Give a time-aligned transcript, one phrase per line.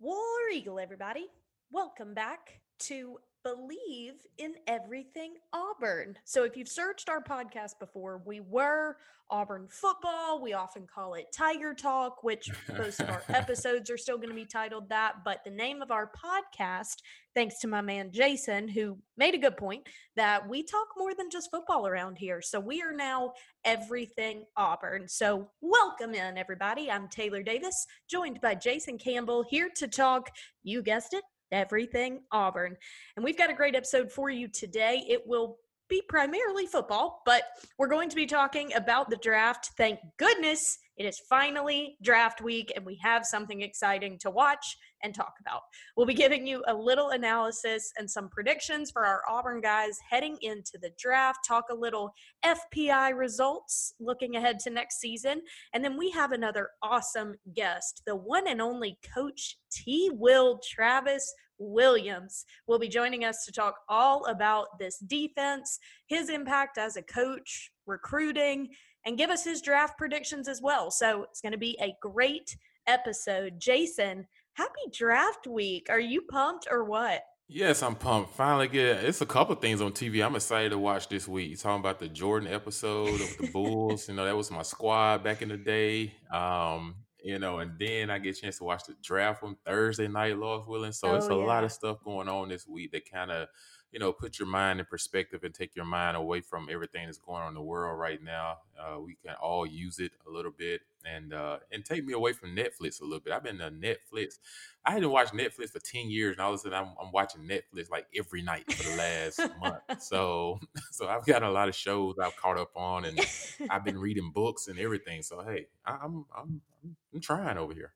[0.00, 1.26] War Eagle, everybody.
[1.72, 6.16] Welcome back to Believe in Everything Auburn.
[6.24, 8.96] So, if you've searched our podcast before, we were
[9.30, 10.42] Auburn football.
[10.42, 14.34] We often call it Tiger Talk, which most of our episodes are still going to
[14.34, 15.24] be titled that.
[15.24, 16.96] But the name of our podcast,
[17.34, 19.86] thanks to my man Jason, who made a good point
[20.16, 22.42] that we talk more than just football around here.
[22.42, 25.06] So, we are now everything Auburn.
[25.08, 26.90] So, welcome in, everybody.
[26.90, 30.30] I'm Taylor Davis, joined by Jason Campbell, here to talk,
[30.64, 32.76] you guessed it, everything Auburn.
[33.16, 35.04] And we've got a great episode for you today.
[35.08, 35.58] It will
[35.88, 37.42] be primarily football, but
[37.78, 39.70] we're going to be talking about the draft.
[39.76, 45.14] Thank goodness it is finally draft week and we have something exciting to watch and
[45.14, 45.60] talk about.
[45.96, 50.36] We'll be giving you a little analysis and some predictions for our Auburn guys heading
[50.42, 52.12] into the draft, talk a little
[52.44, 55.40] FPI results looking ahead to next season.
[55.72, 60.10] And then we have another awesome guest, the one and only Coach T.
[60.12, 66.78] Will Travis Williams will be joining us to talk all about this defense, his impact
[66.78, 68.68] as a coach, recruiting,
[69.04, 70.90] and give us his draft predictions as well.
[70.90, 73.54] So it's going to be a great episode.
[73.58, 75.86] Jason, happy draft week.
[75.90, 77.22] Are you pumped or what?
[77.50, 78.34] Yes, I'm pumped.
[78.34, 80.24] Finally get it's a couple things on TV.
[80.24, 81.48] I'm excited to watch this week.
[81.48, 84.06] You're talking about the Jordan episode of the Bulls.
[84.08, 86.12] you know, that was my squad back in the day.
[86.30, 86.96] Um,
[87.28, 90.38] you know, and then I get a chance to watch the draft on Thursday night,
[90.38, 90.92] Lord willing.
[90.92, 91.34] So oh, it's a yeah.
[91.34, 93.48] lot of stuff going on this week that kind of
[93.92, 97.18] you know, put your mind in perspective and take your mind away from everything that's
[97.18, 98.58] going on in the world right now.
[98.78, 102.32] Uh, we can all use it a little bit and uh, and take me away
[102.32, 103.32] from Netflix a little bit.
[103.32, 104.38] I've been to Netflix.
[104.84, 107.42] I hadn't watched Netflix for ten years, and all of a sudden I'm, I'm watching
[107.42, 109.82] Netflix like every night for the last month.
[110.00, 110.60] So
[110.92, 113.18] so I've got a lot of shows I've caught up on, and
[113.70, 115.22] I've been reading books and everything.
[115.22, 117.92] So hey, I'm I'm I'm, I'm trying over here.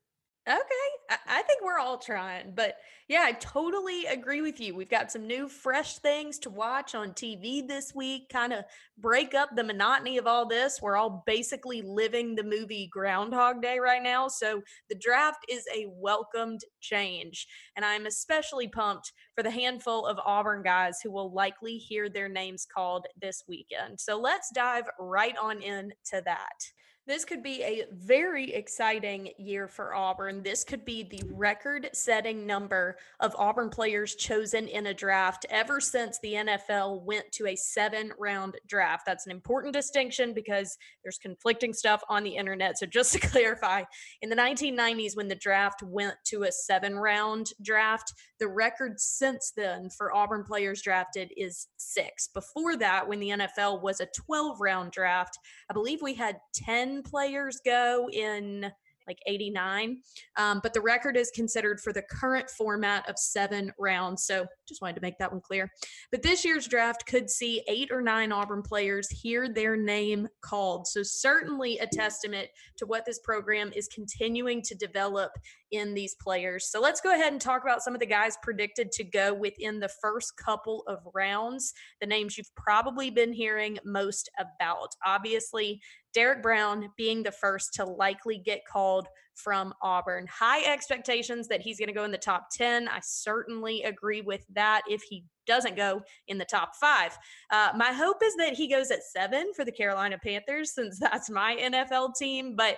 [0.48, 1.01] Okay.
[1.26, 2.76] I think we're all trying, but
[3.08, 4.74] yeah, I totally agree with you.
[4.74, 8.64] We've got some new, fresh things to watch on TV this week, kind of
[8.96, 10.80] break up the monotony of all this.
[10.80, 14.28] We're all basically living the movie Groundhog Day right now.
[14.28, 17.46] So the draft is a welcomed change.
[17.76, 22.28] And I'm especially pumped for the handful of Auburn guys who will likely hear their
[22.28, 24.00] names called this weekend.
[24.00, 26.72] So let's dive right on into that.
[27.04, 30.40] This could be a very exciting year for Auburn.
[30.40, 35.80] This could be the record setting number of Auburn players chosen in a draft ever
[35.80, 39.04] since the NFL went to a seven round draft.
[39.04, 42.78] That's an important distinction because there's conflicting stuff on the internet.
[42.78, 43.82] So, just to clarify,
[44.20, 49.52] in the 1990s, when the draft went to a seven round draft, the record since
[49.56, 52.28] then for Auburn players drafted is six.
[52.28, 55.36] Before that, when the NFL was a 12 round draft,
[55.68, 58.70] I believe we had 10 players go in
[59.06, 59.98] like 89.
[60.36, 64.24] Um, but the record is considered for the current format of seven rounds.
[64.24, 65.70] So just wanted to make that one clear.
[66.10, 70.86] But this year's draft could see eight or nine Auburn players hear their name called.
[70.86, 72.48] So certainly a testament
[72.78, 75.32] to what this program is continuing to develop
[75.72, 76.70] in these players.
[76.70, 79.80] So let's go ahead and talk about some of the guys predicted to go within
[79.80, 84.88] the first couple of rounds, the names you've probably been hearing most about.
[85.04, 85.80] Obviously,
[86.14, 90.26] Derrick Brown being the first to likely get called from Auburn.
[90.26, 92.88] High expectations that he's going to go in the top 10.
[92.88, 97.16] I certainly agree with that if he doesn't go in the top five.
[97.50, 101.30] Uh, my hope is that he goes at seven for the Carolina Panthers, since that's
[101.30, 102.54] my NFL team.
[102.56, 102.76] But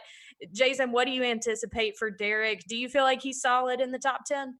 [0.52, 2.62] Jason, what do you anticipate for Derrick?
[2.68, 4.54] Do you feel like he's solid in the top 10?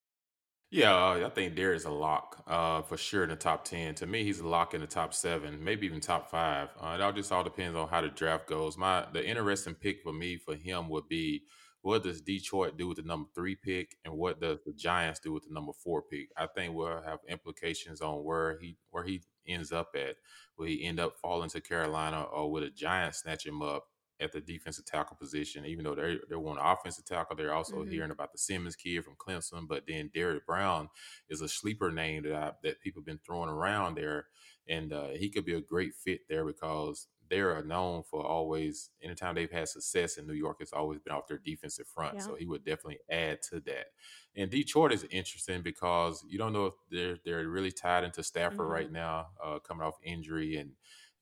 [0.74, 3.94] Yeah, uh, I think Derrick's a lock uh, for sure in the top 10.
[3.94, 6.70] To me, he's a lock in the top seven, maybe even top five.
[6.80, 8.76] Uh, it all just all depends on how the draft goes.
[8.76, 11.44] My The interesting pick for me for him would be
[11.82, 15.32] what does Detroit do with the number three pick, and what does the Giants do
[15.32, 16.30] with the number four pick?
[16.36, 20.16] I think will have implications on where he where he ends up at.
[20.58, 23.84] Will he end up falling to Carolina, or will the Giants snatch him up?
[24.20, 25.64] At the defensive tackle position.
[25.66, 27.90] Even though they they want offensive tackle, they're also mm-hmm.
[27.90, 29.66] hearing about the Simmons kid from Clemson.
[29.69, 30.88] But then Derrick Brown
[31.28, 34.26] is a sleeper name that I, that people have been throwing around there,
[34.69, 38.90] and uh, he could be a great fit there because they're known for always.
[39.02, 42.17] Anytime they've had success in New York, it's always been off their defensive front.
[42.17, 42.20] Yeah.
[42.20, 43.87] So he would definitely add to that.
[44.37, 48.58] And Detroit is interesting because you don't know if they're they're really tied into Stafford
[48.60, 48.70] mm-hmm.
[48.70, 50.72] right now, uh, coming off injury and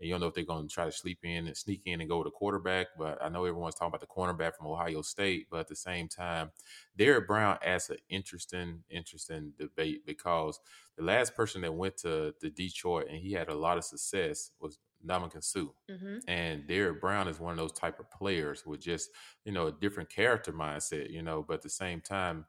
[0.02, 2.00] and you don't know if they're going to try to sleep in and sneak in
[2.00, 2.88] and go to quarterback.
[2.98, 5.46] But I know everyone's talking about the cornerback from Ohio State.
[5.48, 6.50] But at the same time,
[6.96, 10.58] Derrick Brown adds an interesting, interesting debate because
[10.96, 14.50] the last person that went to, the Detroit and he had a lot of success
[14.58, 15.66] was Ndamukong Suh.
[15.88, 16.16] Mm-hmm.
[16.26, 19.10] And Derrick Brown is one of those type of players with just,
[19.44, 22.44] you know, a different character mindset, you know, but at the same time,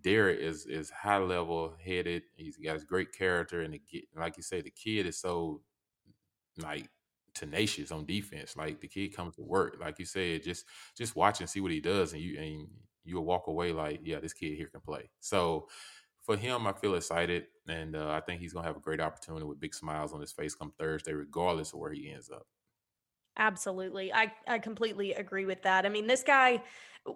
[0.00, 2.22] Derrick is is high level headed.
[2.36, 3.80] He's got a great character, and the,
[4.16, 5.62] like you say, the kid is so
[6.58, 6.88] like
[7.34, 8.56] tenacious on defense.
[8.56, 9.76] Like the kid comes to work.
[9.80, 10.66] Like you said, just
[10.96, 12.68] just watch and see what he does, and you and
[13.04, 15.10] you'll walk away like, yeah, this kid here can play.
[15.20, 15.68] So
[16.22, 19.44] for him, I feel excited, and uh, I think he's gonna have a great opportunity
[19.44, 22.46] with big smiles on his face come Thursday, regardless of where he ends up.
[23.36, 24.12] Absolutely.
[24.12, 25.84] I, I completely agree with that.
[25.84, 26.62] I mean, this guy,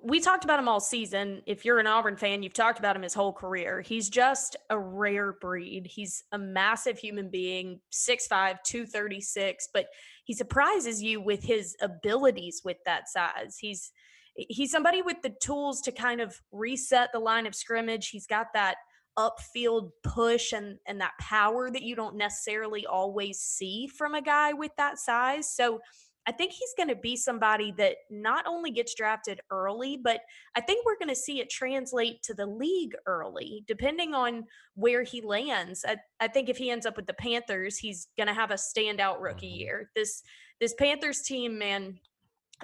[0.02, 1.42] we talked about him all season.
[1.46, 3.80] If you're an Auburn fan, you've talked about him his whole career.
[3.80, 5.86] He's just a rare breed.
[5.86, 9.86] He's a massive human being, 6'5, 236, but
[10.24, 13.56] he surprises you with his abilities with that size.
[13.58, 13.92] He's
[14.34, 18.10] he's somebody with the tools to kind of reset the line of scrimmage.
[18.10, 18.76] He's got that
[19.18, 24.52] upfield push and and that power that you don't necessarily always see from a guy
[24.52, 25.50] with that size.
[25.50, 25.80] So
[26.28, 30.20] I think he's going to be somebody that not only gets drafted early, but
[30.54, 34.44] I think we're going to see it translate to the league early, depending on
[34.74, 35.86] where he lands.
[35.88, 38.54] I, I think if he ends up with the Panthers, he's going to have a
[38.54, 39.60] standout rookie mm-hmm.
[39.60, 39.90] year.
[39.96, 40.22] This
[40.60, 41.98] this Panthers team, man,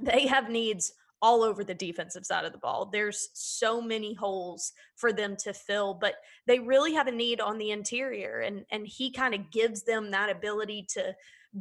[0.03, 2.91] they have needs all over the defensive side of the ball.
[2.93, 7.57] There's so many holes for them to fill, but they really have a need on
[7.57, 11.15] the interior and and he kind of gives them that ability to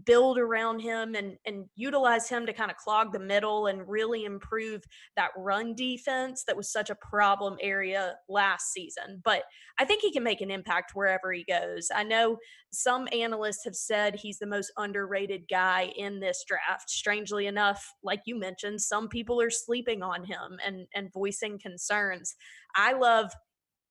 [0.05, 4.25] build around him and and utilize him to kind of clog the middle and really
[4.25, 4.81] improve
[5.15, 9.21] that run defense that was such a problem area last season.
[9.23, 9.43] But
[9.77, 11.89] I think he can make an impact wherever he goes.
[11.93, 12.37] I know
[12.71, 16.89] some analysts have said he's the most underrated guy in this draft.
[16.89, 22.35] Strangely enough, like you mentioned, some people are sleeping on him and and voicing concerns.
[22.75, 23.31] I love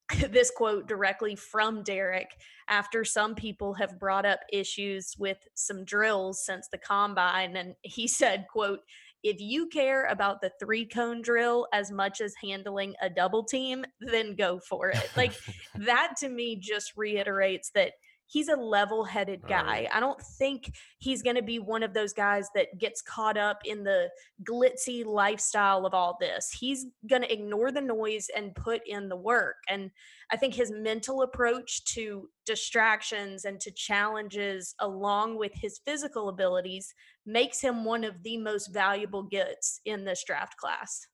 [0.31, 2.31] this quote directly from Derrick
[2.69, 8.07] after some people have brought up issues with some drills since the combine and he
[8.09, 8.81] said quote
[9.23, 13.85] if you care about the three cone drill as much as handling a double team
[14.01, 15.11] then go for it.
[15.17, 15.35] Like
[15.77, 17.93] that to me just reiterates that
[18.33, 19.63] he's a level headed guy.
[19.63, 19.89] Right.
[19.93, 23.59] I don't think he's going to be one of those guys that gets caught up
[23.67, 24.09] in the
[24.43, 26.51] glitzy lifestyle of all this.
[26.51, 29.57] He's going to ignore the noise and put in the work.
[29.69, 29.91] And
[30.33, 36.95] I think his mental approach to distractions and to challenges, along with his physical abilities,
[37.27, 41.07] makes him one of the most valuable gets in this draft class.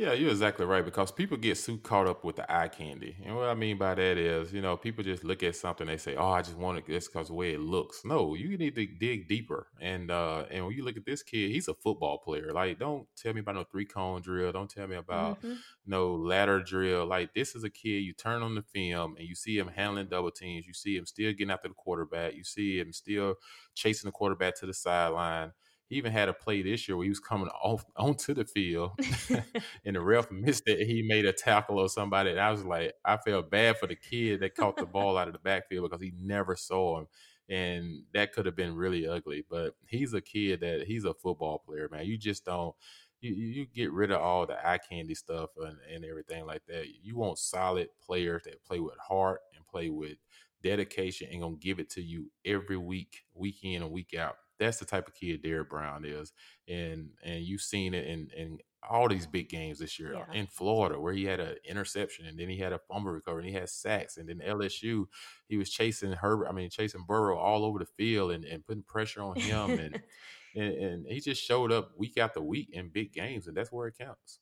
[0.00, 3.18] Yeah, you're exactly right because people get so caught up with the eye candy.
[3.22, 5.98] And what I mean by that is, you know, people just look at something, they
[5.98, 8.74] say, "Oh, I just want it just because the way it looks." No, you need
[8.76, 9.66] to dig deeper.
[9.78, 12.50] And uh, and when you look at this kid, he's a football player.
[12.50, 14.52] Like, don't tell me about no three cone drill.
[14.52, 15.56] Don't tell me about mm-hmm.
[15.84, 17.04] no ladder drill.
[17.04, 18.02] Like, this is a kid.
[18.02, 20.66] You turn on the film and you see him handling double teams.
[20.66, 22.34] You see him still getting after the quarterback.
[22.34, 23.34] You see him still
[23.74, 25.52] chasing the quarterback to the sideline
[25.90, 28.92] he even had a play this year where he was coming off onto the field
[29.84, 30.86] and the ref missed it.
[30.86, 32.30] He made a tackle or somebody.
[32.30, 35.26] And I was like, I felt bad for the kid that caught the ball out
[35.26, 37.06] of the backfield because he never saw him.
[37.48, 39.44] And that could have been really ugly.
[39.50, 42.06] But he's a kid that he's a football player, man.
[42.06, 42.74] You just don't
[43.20, 46.86] you, you get rid of all the eye candy stuff and, and everything like that.
[47.02, 50.16] You want solid players that play with heart and play with
[50.62, 54.78] dedication and gonna give it to you every week, week in and week out that's
[54.78, 56.32] the type of kid Derrick Brown is,
[56.68, 60.40] and and you've seen it in in all these big games this year uh, yeah.
[60.40, 63.50] in Florida, where he had an interception and then he had a fumble recovery and
[63.50, 65.06] he had sacks, and then LSU,
[65.48, 68.84] he was chasing Herbert, I mean chasing Burrow all over the field and, and putting
[68.84, 70.00] pressure on him, and,
[70.54, 73.88] and and he just showed up week after week in big games, and that's where
[73.88, 74.38] it counts.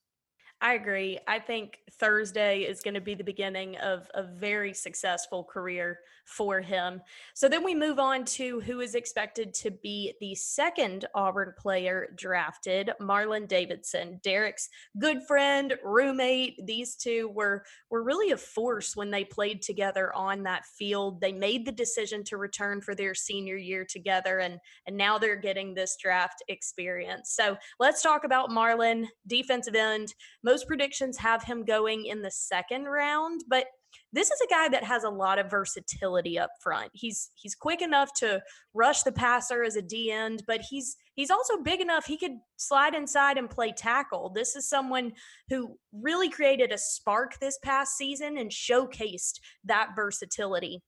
[0.60, 1.18] I agree.
[1.28, 6.60] I think Thursday is going to be the beginning of a very successful career for
[6.60, 7.00] him.
[7.34, 12.14] So then we move on to who is expected to be the second Auburn player
[12.16, 14.68] drafted, Marlon Davidson, Derrick's
[14.98, 16.64] good friend, roommate.
[16.66, 21.20] These two were were really a force when they played together on that field.
[21.20, 25.36] They made the decision to return for their senior year together and and now they're
[25.36, 27.30] getting this draft experience.
[27.30, 32.84] So, let's talk about Marlon, defensive end most predictions have him going in the second
[32.84, 33.66] round, but
[34.12, 36.90] this is a guy that has a lot of versatility up front.
[36.94, 38.42] He's he's quick enough to
[38.74, 42.38] rush the passer as a D end, but he's he's also big enough he could
[42.56, 44.30] slide inside and play tackle.
[44.34, 45.12] This is someone
[45.48, 50.82] who really created a spark this past season and showcased that versatility.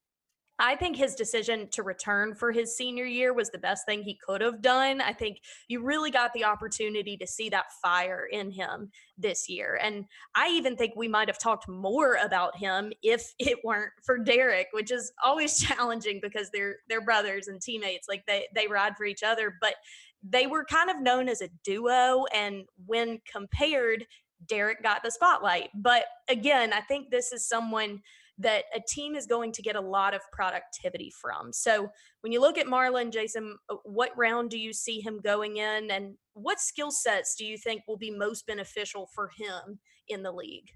[0.60, 4.14] I think his decision to return for his senior year was the best thing he
[4.14, 5.00] could have done.
[5.00, 9.80] I think you really got the opportunity to see that fire in him this year.
[9.82, 14.18] And I even think we might have talked more about him if it weren't for
[14.18, 18.08] Derrick, which is always challenging because they're they're brothers and teammates.
[18.08, 19.74] Like they they ride for each other, but
[20.22, 24.06] they were kind of known as a duo and when compared
[24.46, 25.70] Derrick got the spotlight.
[25.74, 28.02] But again, I think this is someone
[28.40, 31.52] that a team is going to get a lot of productivity from.
[31.52, 31.88] So
[32.22, 35.90] when you look at Marlon, Jason, uh, what round do you see him going in,
[35.90, 39.78] and what skill sets do you think will be most beneficial for him
[40.08, 40.70] in the league?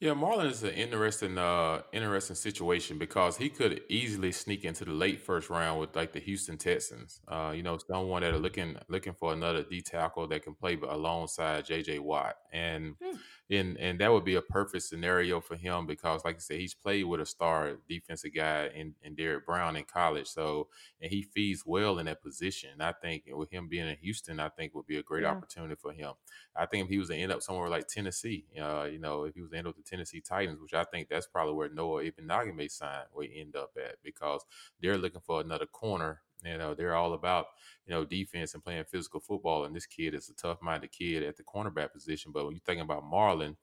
[0.00, 4.92] Yeah, Marlon is an interesting, uh, interesting situation because he could easily sneak into the
[4.92, 7.20] late first round with like the Houston Texans.
[7.28, 10.78] Uh, you know, someone that are looking looking for another D tackle that can play
[10.88, 11.98] alongside J.J.
[11.98, 13.16] Watt, and hmm
[13.50, 16.74] and and that would be a perfect scenario for him because, like I said, he's
[16.74, 20.28] played with a star defensive guy in, in Derrick Brown in college.
[20.28, 20.68] So
[21.00, 22.70] and he feeds well in that position.
[22.80, 25.30] I think with him being in Houston, I think would be a great yeah.
[25.30, 26.12] opportunity for him.
[26.54, 29.34] I think if he was to end up somewhere like Tennessee, uh, you know, if
[29.34, 32.04] he was to end up the Tennessee Titans, which I think that's probably where Noah
[32.04, 34.44] Igbinoghene may sign, will end up at because
[34.80, 37.46] they're looking for another corner you know, they're all about,
[37.86, 39.64] you know, defense and playing physical football.
[39.64, 42.32] And this kid is a tough minded kid at the cornerback position.
[42.32, 43.56] But when you're thinking about Marlon,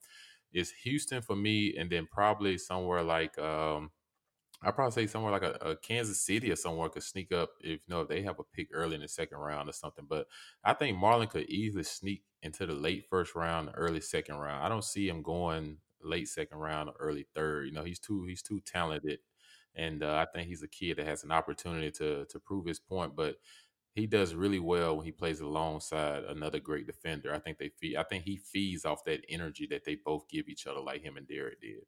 [0.52, 3.92] it's Houston for me, and then probably somewhere like um
[4.64, 7.80] I'd probably say somewhere like a, a, Kansas City or somewhere could sneak up if
[7.86, 10.06] you know if they have a pick early in the second round or something.
[10.10, 10.26] But
[10.64, 14.64] I think Marlon could easily sneak into the late first round, early second round.
[14.64, 17.68] I don't see him going late second round or early third.
[17.68, 19.20] You know, he's too he's too talented
[19.76, 22.80] and uh, I think he's a kid that has an opportunity to to prove his
[22.80, 23.16] point.
[23.16, 23.38] But
[23.96, 27.34] he does really well when he plays alongside another great defender.
[27.34, 27.98] I think they feed.
[27.98, 31.18] I think he feeds off that energy that they both give each other, like him
[31.18, 31.84] and Derrick did.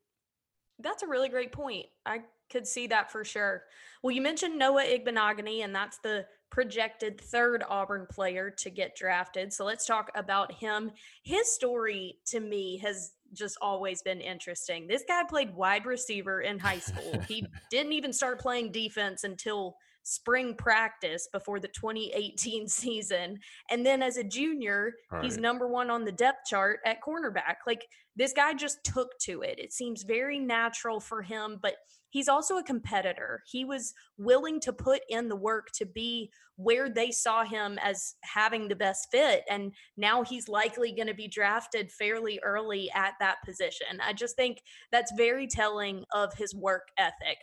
[0.79, 1.87] That's a really great point.
[2.05, 3.63] I could see that for sure.
[4.01, 9.53] Well, you mentioned Noah Igbinoghene, and that's the projected third Auburn player to get drafted.
[9.53, 10.91] So let's talk about him.
[11.23, 14.87] His story to me has just always been interesting.
[14.87, 17.19] This guy played wide receiver in high school.
[17.27, 23.37] he didn't even start playing defense until spring practice before the 2018 season.
[23.69, 25.23] And then as a junior, right.
[25.23, 27.57] he's number one on the depth chart at cornerback.
[27.67, 27.85] Like
[28.19, 29.57] this guy just took to it.
[29.57, 31.75] It seems very natural for him, but
[32.09, 33.41] he's also a competitor.
[33.49, 38.15] He was willing to put in the work to be where they saw him as
[38.23, 39.43] having the best fit.
[39.49, 44.01] And now he's likely going to be drafted fairly early at that position.
[44.05, 44.61] I just think
[44.91, 47.37] that's very telling of his work ethic.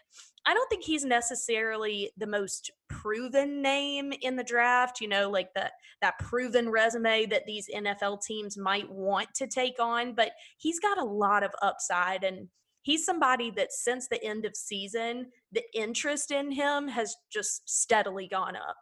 [0.47, 5.52] I don't think he's necessarily the most proven name in the draft, you know, like
[5.55, 10.81] that that proven resume that these NFL teams might want to take on, but he's
[10.81, 12.49] got a lot of upside and
[12.83, 18.28] he's somebody that since the end of season, the interest in him has just steadily
[18.28, 18.76] gone up.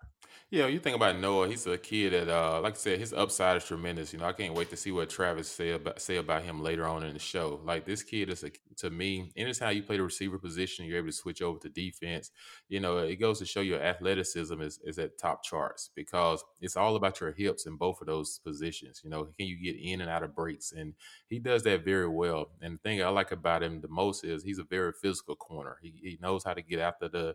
[0.51, 1.49] Yeah, you think about Noah.
[1.49, 4.13] He's a kid that, uh, like I said, his upside is tremendous.
[4.13, 6.87] You know, I can't wait to see what Travis say about say about him later
[6.87, 7.61] on in the show.
[7.65, 9.33] Like this kid is a, to me.
[9.37, 12.31] Anytime you play the receiver position, you're able to switch over to defense.
[12.69, 16.77] You know, it goes to show your athleticism is is at top charts because it's
[16.77, 19.01] all about your hips in both of those positions.
[19.03, 20.95] You know, can you get in and out of breaks, and
[21.29, 22.51] he does that very well.
[22.61, 25.79] And the thing I like about him the most is he's a very physical corner.
[25.83, 27.35] He, he knows how to get after the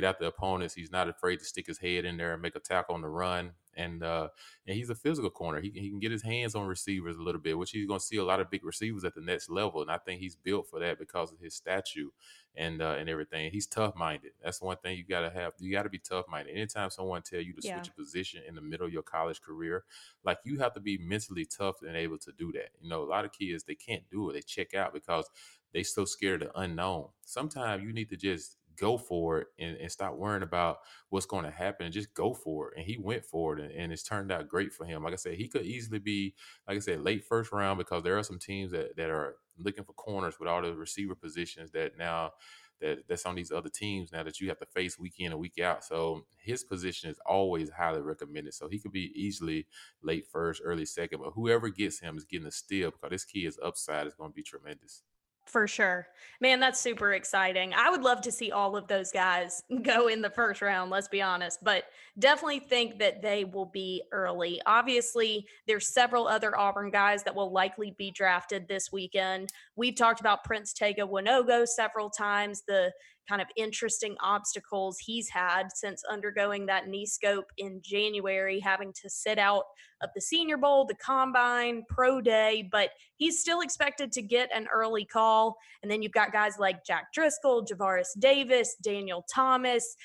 [0.00, 0.74] get out the opponents.
[0.74, 3.08] He's not afraid to stick his head in there and make a tackle on the
[3.08, 3.50] run.
[3.76, 4.28] And uh,
[4.66, 5.60] and he's a physical corner.
[5.60, 8.04] He, he can get his hands on receivers a little bit, which he's going to
[8.04, 9.82] see a lot of big receivers at the next level.
[9.82, 12.10] And I think he's built for that because of his statue
[12.56, 13.50] and uh, and everything.
[13.52, 14.32] He's tough minded.
[14.42, 15.52] That's one thing you got to have.
[15.60, 16.54] You got to be tough minded.
[16.54, 17.76] Anytime someone tell you to yeah.
[17.76, 19.84] switch a position in the middle of your college career,
[20.24, 22.70] like you have to be mentally tough and able to do that.
[22.80, 24.32] You know, a lot of kids they can't do it.
[24.32, 25.30] They check out because
[25.72, 27.08] they so scared of the unknown.
[27.24, 30.78] Sometimes you need to just go for it and, and stop worrying about
[31.10, 32.78] what's going to happen and just go for it.
[32.78, 35.02] And he went for it and, and, it's turned out great for him.
[35.02, 36.34] Like I said, he could easily be,
[36.66, 39.84] like I said, late first round because there are some teams that, that are looking
[39.84, 42.32] for corners with all the receiver positions that now
[42.80, 45.40] that that's on these other teams now that you have to face week in and
[45.40, 45.84] week out.
[45.84, 48.54] So his position is always highly recommended.
[48.54, 49.66] So he could be easily
[50.02, 53.58] late first, early second, but whoever gets him is getting a steal because this kid's
[53.62, 55.02] upside is going to be tremendous.
[55.48, 56.06] For sure.
[56.42, 57.72] Man, that's super exciting.
[57.72, 61.08] I would love to see all of those guys go in the first round, let's
[61.08, 61.84] be honest, but
[62.18, 64.60] definitely think that they will be early.
[64.66, 69.50] Obviously, there's several other Auburn guys that will likely be drafted this weekend.
[69.74, 72.92] We've talked about Prince Tega Wanogho several times, the
[73.28, 79.10] kind of interesting obstacles he's had since undergoing that knee scope in January, having to
[79.10, 79.64] sit out
[80.02, 84.66] of the Senior Bowl, the Combine, Pro Day, but he's still expected to get an
[84.72, 85.56] early call.
[85.82, 89.96] And then you've got guys like Jack Driscoll, Javaris Davis, Daniel Thomas.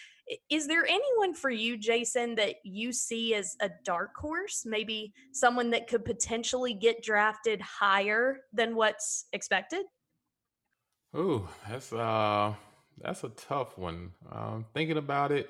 [0.50, 4.64] Is there anyone for you, Jason, that you see as a dark horse?
[4.66, 9.86] Maybe someone that could potentially get drafted higher than what's expected?
[11.14, 12.54] Oh, that's uh
[13.00, 14.12] that's a tough one.
[14.32, 15.50] Um, thinking about it,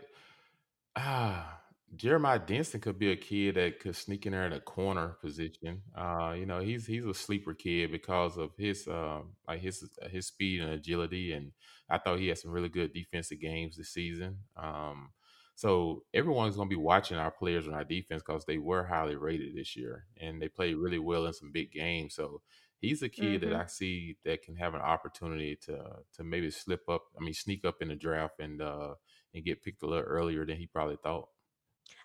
[0.95, 1.59] ah,
[1.95, 5.81] Jeremiah Dinson could be a kid that could sneak in there in a corner position.
[5.95, 10.27] Uh, you know, he's he's a sleeper kid because of his uh, like his his
[10.27, 11.51] speed and agility, and
[11.89, 14.39] I thought he had some really good defensive games this season.
[14.57, 15.11] Um,
[15.55, 19.15] so everyone's going to be watching our players on our defense because they were highly
[19.15, 22.15] rated this year, and they played really well in some big games.
[22.15, 22.41] So
[22.83, 23.49] he's a kid mm-hmm.
[23.49, 25.79] that I see that can have an opportunity to
[26.15, 27.05] to maybe slip up.
[27.19, 28.95] I mean, sneak up in the draft and uh,
[29.33, 31.29] and get picked a little earlier than he probably thought.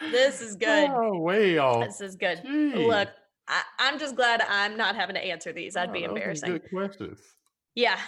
[0.00, 0.90] oh this is good.
[0.90, 1.84] Oh, way off.
[1.84, 2.42] This is good.
[2.44, 2.86] Jeez.
[2.86, 3.08] Look,
[3.48, 5.76] I, am just glad I'm not having to answer these.
[5.76, 6.50] I'd oh, be embarrassing.
[6.52, 7.20] Good questions.
[7.74, 7.98] Yeah.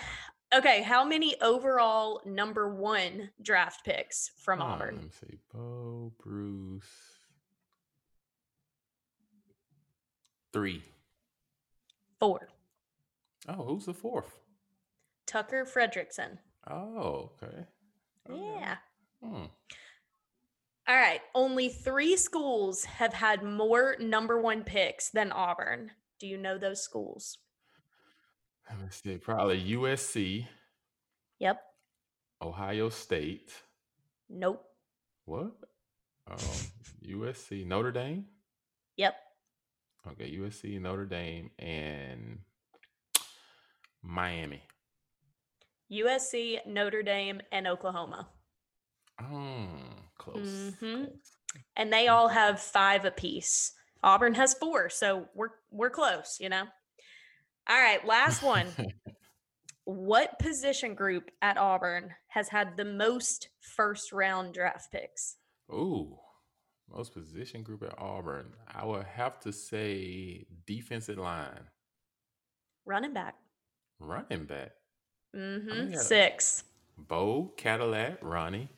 [0.55, 0.83] Okay.
[0.83, 4.95] How many overall number one draft picks from oh, Auburn?
[4.97, 5.39] Let me see.
[5.53, 6.85] Bo, Bruce.
[10.53, 10.83] Three.
[12.19, 12.49] Four.
[13.49, 14.35] Oh, who's the fourth?
[15.27, 16.39] Tucker Frederickson.
[16.69, 17.67] Oh, okay.
[18.29, 18.41] okay.
[18.61, 18.77] Yeah.
[19.23, 19.45] Hmm.
[20.89, 21.21] All right.
[21.35, 25.91] Only three schools have had more number one picks than Auburn.
[26.19, 27.37] Do you know those schools?
[28.71, 29.19] Let me see.
[29.19, 30.47] Probably USC.
[31.41, 31.61] Yep.
[32.41, 33.53] Ohio State.
[34.31, 34.65] Nope.
[35.27, 35.53] What?
[36.31, 36.39] Um,
[37.07, 38.25] USC, Notre Dame.
[38.97, 39.15] Yep.
[40.13, 42.39] Okay, USC, Notre Dame, and
[44.03, 44.63] Miami.
[45.93, 48.29] USC, Notre Dame, and Oklahoma.
[49.21, 49.69] Oh,
[50.19, 50.47] close.
[50.47, 51.05] Mm-hmm.
[51.05, 51.09] close.
[51.77, 53.73] And they all have five apiece.
[54.03, 56.65] Auburn has four, so we're we're close, you know.
[57.69, 58.67] All right, last one.
[59.85, 65.37] what position group at Auburn has had the most first round draft picks?
[65.73, 66.17] Ooh,
[66.95, 68.53] most position group at Auburn.
[68.69, 71.69] I would have to say defensive line.
[72.87, 73.35] Running back.
[73.99, 74.73] Running back.
[75.37, 75.95] Mm-hmm.
[75.95, 76.65] Six.
[76.97, 78.69] Bo, Cadillac, Ronnie.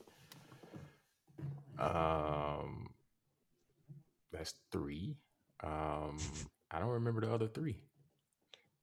[1.80, 2.88] Um,
[4.32, 5.16] that's three.
[5.62, 6.18] Um,
[6.70, 7.76] I don't remember the other three.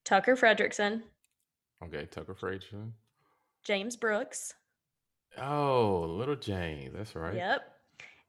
[0.04, 1.02] Tucker Frederickson.
[1.84, 2.92] Okay, Tucker Frederickson.
[3.64, 4.54] James Brooks.
[5.38, 6.94] Oh, little James.
[6.96, 7.36] That's right.
[7.36, 7.62] Yep.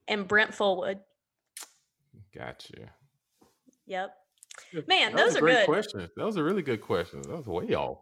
[0.09, 0.99] And Brent Fullwood.
[2.35, 2.91] Gotcha.
[3.87, 4.15] Yep.
[4.87, 5.67] Man, That those was are great good.
[5.67, 6.11] questions.
[6.17, 7.27] Those are really good questions.
[7.27, 7.99] That was way off.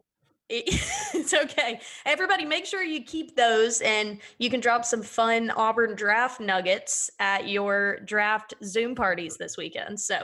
[0.49, 0.65] It-
[1.15, 1.81] it's okay.
[2.05, 7.11] Everybody, make sure you keep those and you can drop some fun Auburn draft nuggets
[7.19, 9.99] at your draft Zoom parties this weekend.
[10.01, 10.23] So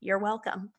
[0.00, 0.72] you're welcome.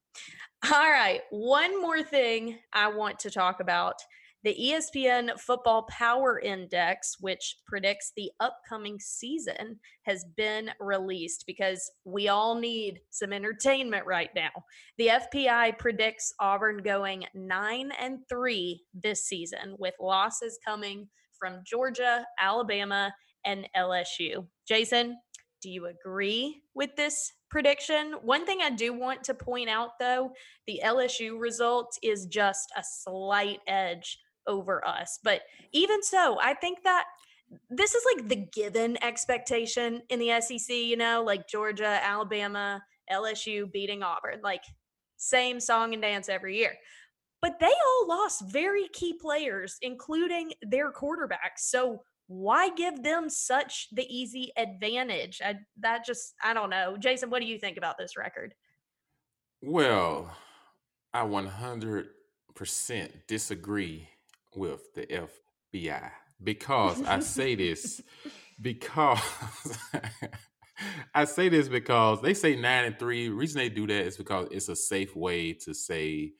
[0.71, 1.21] All right.
[1.31, 3.95] One more thing I want to talk about
[4.43, 12.27] the ESPN Football Power Index, which predicts the upcoming season, has been released because we
[12.27, 14.49] all need some entertainment right now.
[14.97, 21.07] The FPI predicts Auburn going 9 and 3 this season with losses coming
[21.39, 23.13] from Georgia, Alabama,
[23.45, 24.47] and LSU.
[24.67, 25.17] Jason,
[25.61, 28.15] do you agree with this prediction?
[28.23, 30.31] One thing I do want to point out though,
[30.65, 35.19] the LSU result is just a slight edge over us.
[35.23, 37.05] But even so, I think that
[37.69, 43.71] this is like the given expectation in the SEC, you know, like Georgia, Alabama, LSU
[43.71, 44.63] beating Auburn, like
[45.17, 46.73] same song and dance every year.
[47.41, 51.59] But they all lost very key players, including their quarterbacks.
[51.59, 55.41] So why give them such the easy advantage?
[55.43, 56.95] I, that just, I don't know.
[56.97, 58.53] Jason, what do you think about this record?
[59.61, 60.33] Well,
[61.13, 62.07] I 100%
[63.27, 64.07] disagree
[64.55, 65.29] with the
[65.73, 66.11] FPI
[66.43, 68.01] because I say this
[68.61, 69.19] because
[71.13, 73.27] I say this because they say nine and three.
[73.27, 76.33] The reason they do that is because it's a safe way to say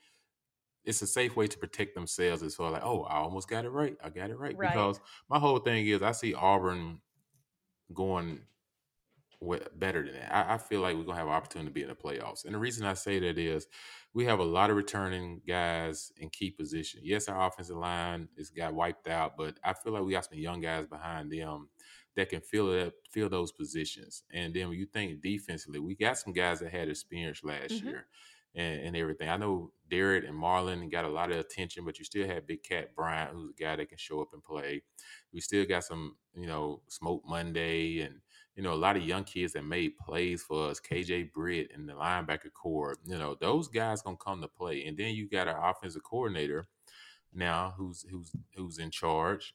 [0.84, 2.72] it's a safe way to protect themselves as well.
[2.72, 3.96] Like, oh, I almost got it right.
[4.02, 4.56] I got it right.
[4.56, 4.72] Right.
[4.72, 6.98] Because my whole thing is I see Auburn
[7.94, 8.40] going
[9.76, 10.34] better than that.
[10.34, 12.44] I, I feel like we're gonna have an opportunity to be in the playoffs.
[12.44, 13.66] And the reason I say that is
[14.14, 17.00] we have a lot of returning guys in key position.
[17.02, 20.38] Yes, our offensive line is got wiped out, but I feel like we got some
[20.38, 21.68] young guys behind them
[22.16, 24.22] that can fill it fill those positions.
[24.30, 27.84] And then when you think defensively, we got some guys that had experience last Mhm.
[27.84, 28.06] year
[28.54, 29.30] and, and everything.
[29.30, 32.62] I know Derrick and Marlon got a lot of attention, but you still have Big
[32.62, 34.82] Cat Bryant, who's a guy that can show up and play.
[35.32, 38.20] We still got some, you know, Smoke Monday and
[38.56, 41.88] you know, a lot of young kids that made plays for us, KJ Britt and
[41.88, 44.84] the linebacker corps, you know, those guys gonna come to play.
[44.84, 46.68] And then you got our offensive coordinator
[47.32, 49.54] now who's who's who's in charge.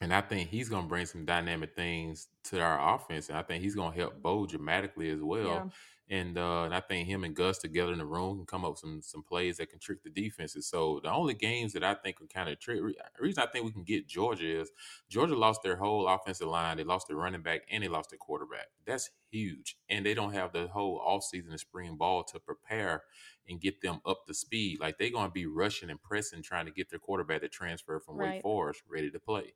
[0.00, 3.28] And I think he's gonna bring some dynamic things to our offense.
[3.28, 5.46] And I think he's gonna help Bo dramatically as well.
[5.46, 5.64] Yeah.
[6.12, 8.72] And uh, and I think him and Gus together in the room can come up
[8.72, 10.66] with some some plays that can trick the defenses.
[10.66, 12.80] So the only games that I think can kind of trick.
[12.82, 14.72] re- reason I think we can get Georgia is
[15.08, 16.78] Georgia lost their whole offensive line.
[16.78, 18.68] They lost their running back and they lost their quarterback.
[18.86, 19.76] That's huge.
[19.88, 23.04] And they don't have the whole offseason and spring ball to prepare
[23.48, 24.80] and get them up to speed.
[24.80, 28.00] Like they're going to be rushing and pressing, trying to get their quarterback to transfer
[28.00, 28.34] from Right.
[28.34, 29.54] Wake Forest ready to play.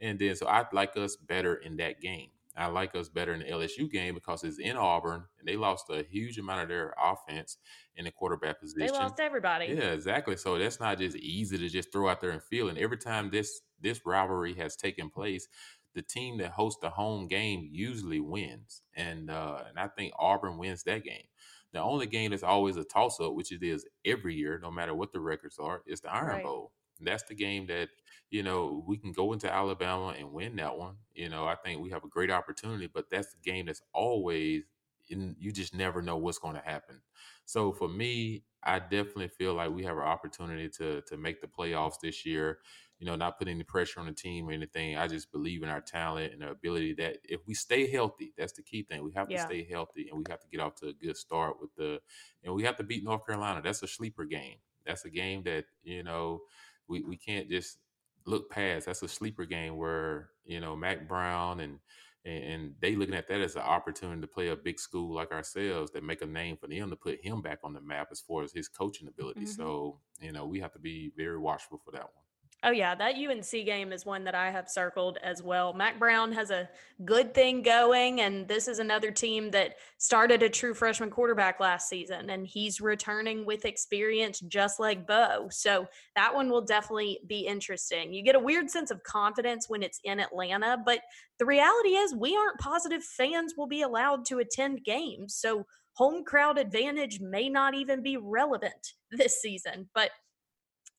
[0.00, 2.28] And then, so I like us better in that game.
[2.56, 5.86] I like us better in the LSU game because it's in Auburn and they lost
[5.90, 7.56] a huge amount of their offense
[7.96, 8.86] in the quarterback position.
[8.86, 9.66] They lost everybody.
[9.66, 10.36] Yeah, exactly.
[10.36, 12.68] So that's not just easy to just throw out there and feel.
[12.68, 15.48] And every time this this rivalry has taken place,
[15.94, 18.82] the team that hosts the home game usually wins.
[18.94, 21.24] And uh, and I think Auburn wins that game.
[21.72, 24.94] The only game that's always a toss up, which it is every year, no matter
[24.94, 26.44] what the records are, is the Iron Right.
[26.44, 26.70] Bowl.
[27.00, 27.88] That's the game that
[28.30, 30.96] you know we can go into Alabama and win that one.
[31.14, 34.64] You know, I think we have a great opportunity, but that's the game that's always
[35.08, 37.00] in, you just never know what's going to happen.
[37.44, 41.46] So for me, I definitely feel like we have an opportunity to to make the
[41.46, 42.58] playoffs this year.
[42.98, 44.96] You know, not putting any pressure on the team or anything.
[44.96, 48.54] I just believe in our talent and our ability that if we stay healthy, that's
[48.54, 49.04] the key thing.
[49.04, 51.56] We have to stay healthy and we have to get off to a good start
[51.60, 52.00] with the
[52.42, 53.60] and we have to beat North Carolina.
[53.62, 54.56] That's a sleeper game.
[54.86, 56.42] That's a game that, you know,
[56.88, 57.78] we, we can't just
[58.26, 58.86] look past.
[58.86, 61.78] That's a sleeper game where, you know, Mack Brown and
[62.26, 65.90] and, they looking at that as an opportunity to play a big school like ourselves
[65.92, 68.42] that make a name for them to put him back on the map as far
[68.42, 69.42] as his coaching ability.
[69.42, 69.48] Mhm.
[69.48, 72.23] So, you know, we have to be very watchful for that one.
[72.66, 75.74] Oh yeah, that UNC game is one that I have circled as well.
[75.74, 76.66] Mack Brown has a
[77.04, 81.90] good thing going, and this is another team that started a true freshman quarterback last
[81.90, 85.48] season, and he's returning with experience just like Bo.
[85.50, 88.14] So that one will definitely be interesting.
[88.14, 91.00] You get a weird sense of confidence when it's in Atlanta, but
[91.38, 95.34] the reality is we aren't positive fans will be allowed to attend games.
[95.34, 99.90] So home crowd advantage may not even be relevant this season.
[99.94, 100.10] But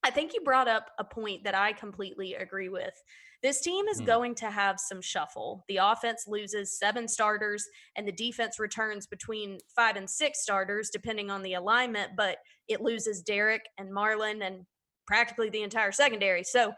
[0.05, 2.93] I think you brought up a point that I completely agree with.
[3.41, 4.05] This team is Hmm.
[4.05, 5.65] going to have some shuffle.
[5.67, 11.31] The offense loses seven starters, and the defense returns between five and six starters, depending
[11.31, 12.37] on the alignment, but
[12.67, 14.67] it loses Derrick and Marlon and
[15.07, 16.43] practically the entire secondary.
[16.43, 16.73] So,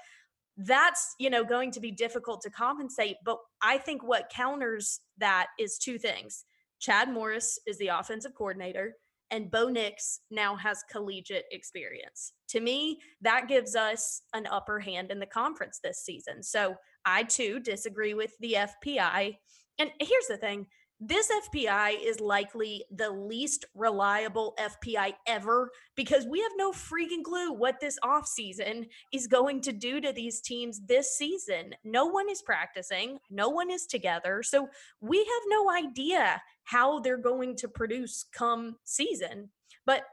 [0.62, 5.50] that's you know going to be difficult to compensate but i think what counters that
[5.60, 6.46] is two things
[6.80, 8.96] chad morris is the offensive coordinator
[9.32, 12.34] and bo nix now has collegiate experience.
[12.50, 16.44] To me that gives us an upper hand in the conference this season.
[16.44, 19.38] So i too disagree with the fpi
[19.80, 20.68] and here's the thing
[21.00, 27.54] this FPI is likely the least reliable FPI ever because we have no freaking clue
[27.54, 31.76] what this offseason is going to do to these teams this season.
[31.84, 34.42] No one is practicing, no one is together.
[34.42, 39.50] So we have no idea how they're going to produce come season.
[39.86, 40.04] But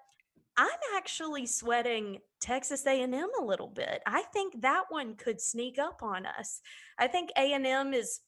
[0.57, 4.03] I'm actually sweating Texas A&M a little bit.
[4.07, 6.61] I think that one could sneak up on us.
[6.99, 8.21] I think A&M is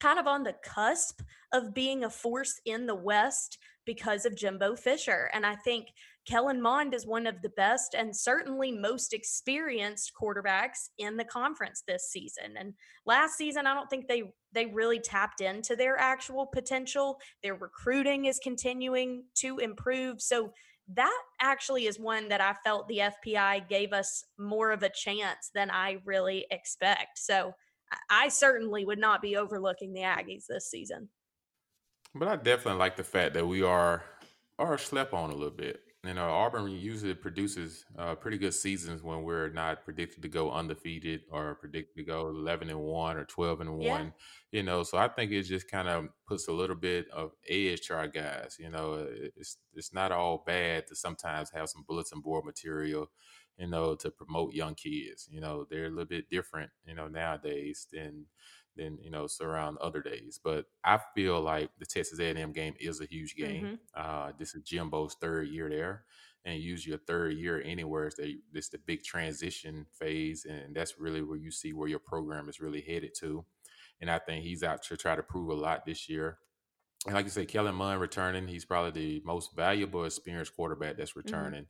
[0.00, 1.20] kind of on the cusp
[1.52, 5.30] of being a force in the West because of Jimbo Fisher.
[5.32, 5.88] And I think
[6.26, 11.82] Kellen Mond is one of the best and certainly most experienced quarterbacks in the conference
[11.86, 12.54] this season.
[12.58, 12.72] And
[13.04, 17.18] last season, I don't think they they really tapped into their actual potential.
[17.42, 20.22] Their recruiting is continuing to improve.
[20.22, 20.52] So
[20.94, 25.50] that actually is one that I felt the FPI gave us more of a chance
[25.54, 27.18] than I really expect.
[27.18, 27.54] So
[28.10, 31.08] I certainly would not be overlooking the Aggies this season.
[32.14, 34.04] But I definitely like the fact that we are
[34.58, 35.80] are slept on a little bit.
[36.04, 40.50] You know, Auburn usually produces uh, pretty good seasons when we're not predicted to go
[40.52, 43.90] undefeated or predicted to go eleven and one or twelve and Yeah.
[43.90, 44.12] one.
[44.52, 47.86] You know, so I think it just kind of puts a little bit of edge
[47.86, 48.56] to our guys.
[48.60, 53.10] You know, it's it's not all bad to sometimes have some bulletin board material.
[53.58, 55.28] You know, to promote young kids.
[55.30, 56.70] You know, they're a little bit different.
[56.86, 58.26] You know, nowadays than
[58.76, 60.40] than you know surround other days.
[60.42, 63.64] But I feel like the Texas A&M game is a huge game.
[63.94, 66.04] Uh, this is Jimbo's third year there,
[66.44, 70.98] and use your third year anywhere is the this the big transition phase, and that's
[70.98, 73.44] really where you see where your program is really headed to.
[74.00, 76.38] And I think he's out to try to prove a lot this year.
[77.06, 81.16] And like you say, Kellen Mond returning, he's probably the most valuable experienced quarterback that's
[81.16, 81.66] returning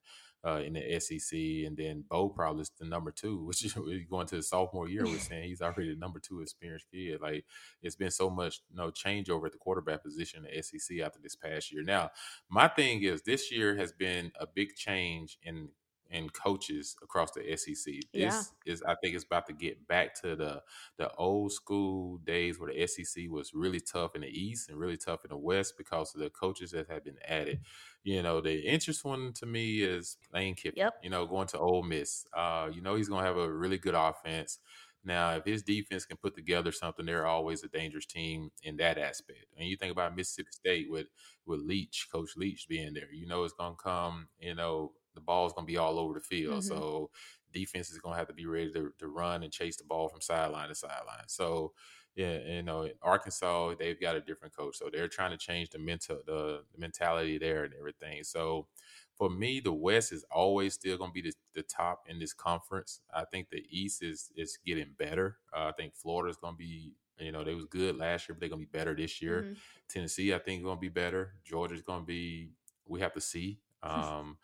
[0.47, 1.39] uh, in the SEC.
[1.67, 3.73] And then Bo probably is the number two, which is
[4.11, 5.05] going to the sophomore year.
[5.05, 7.21] We're saying he's already the number two experienced kid.
[7.21, 7.45] Like
[7.83, 11.19] it's been so much you know, changeover at the quarterback position in the SEC after
[11.23, 11.83] this past year.
[11.83, 12.11] Now,
[12.51, 15.69] my thing is this year has been a big change in
[16.15, 18.01] in coaches across the SEC.
[18.13, 18.43] This Yeah.
[18.73, 20.63] is I think it's about to get back to the
[20.97, 24.97] the old school days where the SEC was really tough in the East and really
[24.97, 27.61] tough in the West because of the coaches that have been added.
[28.03, 30.75] You know, the interest one to me is Lane Kiffin.
[30.77, 30.95] Yep.
[31.03, 32.27] You know, going to Ole Miss.
[32.33, 34.59] Uh, you know, he's going to have a really good offense.
[35.07, 38.97] Now, if his defense can put together something, they're always a dangerous team in that
[38.97, 39.47] aspect.
[39.59, 41.09] And you think about Mississippi State with
[41.45, 43.13] with Leach, Coach Leach being there.
[43.13, 44.29] You know, it's going to come.
[44.39, 46.63] You know, the ball's going to be all over the field.
[46.63, 46.69] Mhm.
[46.69, 47.11] So
[47.53, 50.09] defense is going to have to be ready to, to run and chase the ball
[50.09, 51.29] from sideline to sideline.
[51.29, 51.73] So
[52.17, 55.79] yeah, you know, Arkansas they've got a different coach, so they're trying to change the
[55.79, 58.23] mental the, the mentality there and everything.
[58.23, 58.69] So
[59.17, 62.33] for me, the West is always still going to be the, the top in this
[62.33, 63.01] conference.
[63.13, 65.39] I think the East is is getting better.
[65.57, 68.35] Uh, I think Florida is going to be, you know, they was good last year,
[68.35, 69.43] but they're going to be better this year.
[69.49, 69.57] Mhm.
[69.89, 71.35] Tennessee, I think, going to be better.
[71.45, 72.51] Georgia's going to be.
[72.87, 73.61] We have to see.
[73.85, 74.39] Um,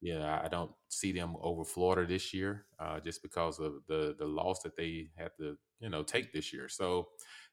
[0.00, 4.26] yeah, I don't see them over Florida this year, uh, just because of the the
[4.26, 6.68] loss that they had to, you know, take this year.
[6.68, 7.08] So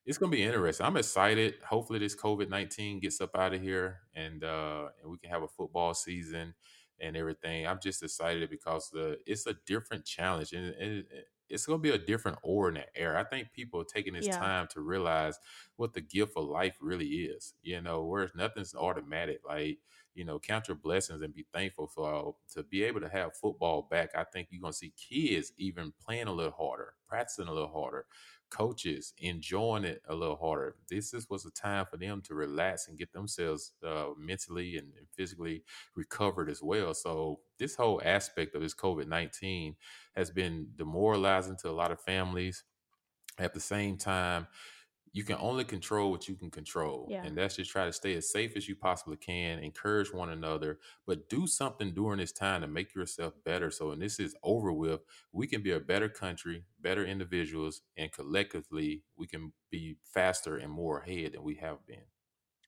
[0.06, 0.86] it's going to be interesting.
[0.86, 1.56] I'm excited.
[1.68, 5.44] Hopefully, this COVID nineteen gets up out of here, and uh, and we can have
[5.44, 6.54] a football season
[7.00, 7.68] and everything.
[7.68, 11.92] I'm just excited because the it's a different challenge, and it- it's going to be
[11.92, 13.16] a different aura in the air.
[13.16, 14.42] I think people are taking this Yeah.
[14.42, 15.38] time to realize
[15.76, 17.54] what the gift of life really is.
[17.62, 19.42] You know, whereas nothing's automatic.
[19.46, 19.78] Like
[20.16, 23.88] you know, count your blessings and be thankful for to be able to have football
[23.92, 24.12] back.
[24.16, 28.06] I think you're gonna see kids even playing a little harder, practicing a little harder,
[28.50, 30.76] coaches enjoying it a little harder.
[30.90, 34.88] This is was a time for them to relax and get themselves uh, mentally and,
[34.98, 35.64] and physically
[35.96, 36.94] recovered as well.
[36.94, 39.76] So this whole aspect of this COVID nineteen
[40.16, 42.64] has been demoralizing to a lot of families.
[43.38, 44.48] At the same time,
[45.16, 47.08] you can only control what you can control.
[47.10, 47.24] Yeah.
[47.24, 50.78] And that's just try to stay as safe as you possibly can, encourage one another,
[51.08, 53.72] but do something during this time to make yourself better.
[53.72, 55.00] So when this is over with,
[55.32, 60.70] we can be a better country, better individuals, and collectively we can be faster and
[60.70, 62.04] more ahead than we have been.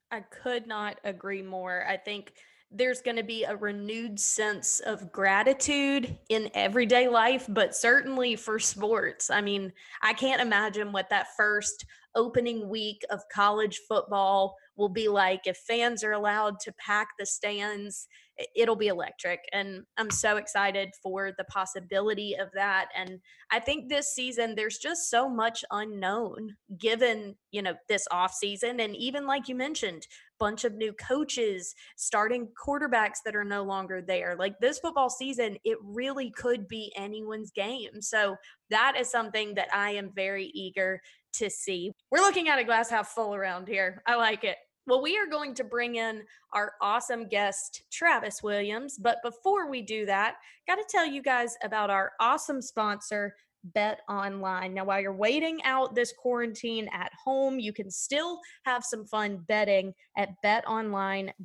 [0.09, 1.85] I could not agree more.
[1.85, 2.31] I think
[2.71, 8.59] there's going to be a renewed sense of gratitude in everyday life, but certainly for
[8.59, 9.29] sports.
[9.29, 15.07] I mean, I can't imagine what that first opening week of college football will be
[15.07, 18.07] like if fans are allowed to pack the stands
[18.55, 23.19] it'll be electric and i'm so excited for the possibility of that and
[23.51, 28.79] i think this season there's just so much unknown given you know this off season
[28.79, 30.07] and even like you mentioned
[30.39, 34.35] bunch of new coaches starting quarterbacks that are no longer there.
[34.37, 38.01] Like this football season it really could be anyone's game.
[38.01, 38.35] So
[38.69, 41.01] that is something that i am very eager
[41.33, 41.91] to see.
[42.11, 44.01] We're looking at a glass half full around here.
[44.07, 44.57] I like it.
[44.87, 46.23] Well, we are going to bring in
[46.53, 48.97] our awesome guest, Travis Williams.
[48.97, 54.01] But before we do that, got to tell you guys about our awesome sponsor, Bet
[54.09, 54.73] Online.
[54.73, 59.43] Now, while you're waiting out this quarantine at home, you can still have some fun
[59.47, 61.37] betting at betonline.ag.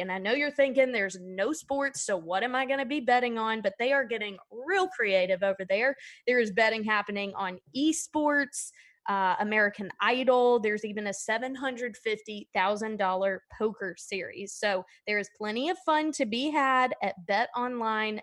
[0.00, 3.00] And I know you're thinking there's no sports, so what am I going to be
[3.00, 3.60] betting on?
[3.60, 5.96] But they are getting real creative over there.
[6.26, 8.70] There is betting happening on esports
[9.08, 10.60] uh, American Idol.
[10.60, 14.54] There's even a $750,000 poker series.
[14.54, 18.20] So there's plenty of fun to be had at betonline.ag.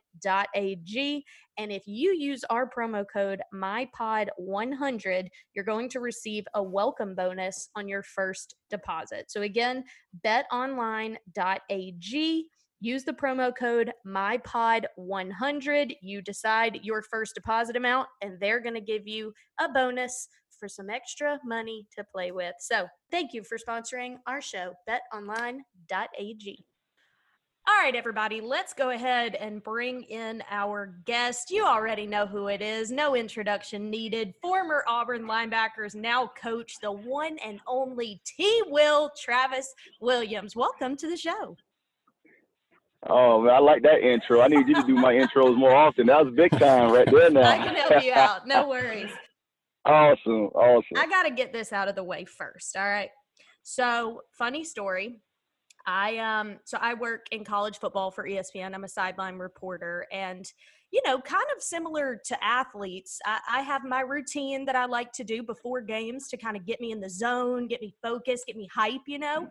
[1.59, 7.69] And if you use our promo code MyPod100, you're going to receive a welcome bonus
[7.75, 9.31] on your first deposit.
[9.31, 9.83] So again,
[10.25, 11.17] betonline.ag.
[12.79, 15.95] Use the promo code MyPod100.
[16.01, 20.27] You decide your first deposit amount, and they're going to give you a bonus
[20.60, 22.56] for some extra money to play with.
[22.60, 26.65] So, thank you for sponsoring our show, betonline.ag.
[27.70, 31.52] All right, everybody, let's go ahead and bring in our guest.
[31.52, 34.34] You already know who it is, no introduction needed.
[34.41, 38.63] Former Auburn linebackers, now coach, the one and only T.
[38.67, 40.56] Will Travis Williams.
[40.56, 41.58] Welcome to the show.
[43.10, 44.39] Oh man, I like that intro.
[44.39, 46.08] I need you to do my intros more often.
[46.08, 47.50] That was big time right there now.
[47.50, 48.48] I can help you out.
[48.48, 49.12] No worries.
[49.88, 50.47] Awesome.
[50.54, 50.97] Awesome.
[50.97, 52.76] I got to get this out of the way first.
[52.76, 53.10] All right.
[53.63, 55.21] So, funny story.
[55.89, 58.76] I um so I work in college football for ESPN.
[58.76, 60.45] I'm a sideline reporter and
[60.91, 65.12] you know, kind of similar to athletes, I, I, have my routine that I like
[65.13, 68.47] to do before games to kind of get me in the zone, get me focused,
[68.47, 69.50] get me hype, you know.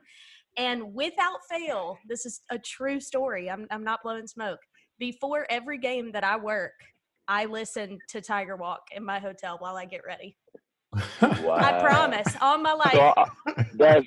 [0.56, 3.50] And without fail, this is a true story.
[3.50, 4.60] I'm I'm not blowing smoke.
[4.98, 6.72] Before every game that I work,
[7.28, 10.36] I listen to Tiger Walk in my hotel while I get ready.
[11.42, 11.56] Wow.
[11.56, 12.92] I promise, on my life.
[12.92, 13.26] So, uh,
[13.74, 14.06] that's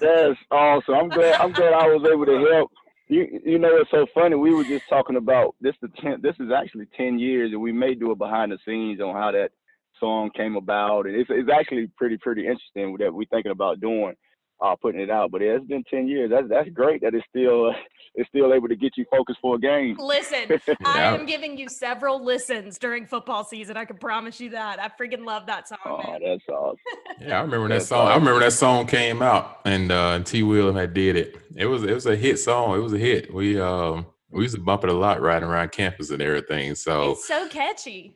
[0.00, 0.94] that's awesome.
[0.94, 2.70] I'm glad I'm glad I was able to help.
[3.06, 4.34] You you know it's so funny.
[4.34, 5.74] We were just talking about this.
[5.80, 9.00] The ten, this is actually ten years, and we may do a behind the scenes
[9.00, 9.52] on how that
[9.98, 14.14] song came about, and it's it's actually pretty pretty interesting that we're thinking about doing
[14.60, 15.30] uh, putting it out.
[15.30, 16.30] But yeah, it's been ten years.
[16.30, 17.74] That's that's great that it's still uh,
[18.14, 19.96] it's still able to get you focused for a game.
[19.98, 20.74] Listen, yeah.
[20.84, 23.76] I am giving you several listens during football season.
[23.76, 24.80] I can promise you that.
[24.80, 25.78] I freaking love that song.
[25.84, 26.20] Oh, man.
[26.24, 26.78] that's awesome.
[27.20, 28.02] Yeah, I remember that song.
[28.02, 28.12] Awesome.
[28.12, 30.44] I remember that song came out and uh, T.
[30.44, 31.36] Will had did it.
[31.56, 32.76] It was it was a hit song.
[32.76, 33.34] It was a hit.
[33.34, 36.74] We um we used to bump it a lot riding around campus and everything.
[36.74, 38.14] So it's so catchy.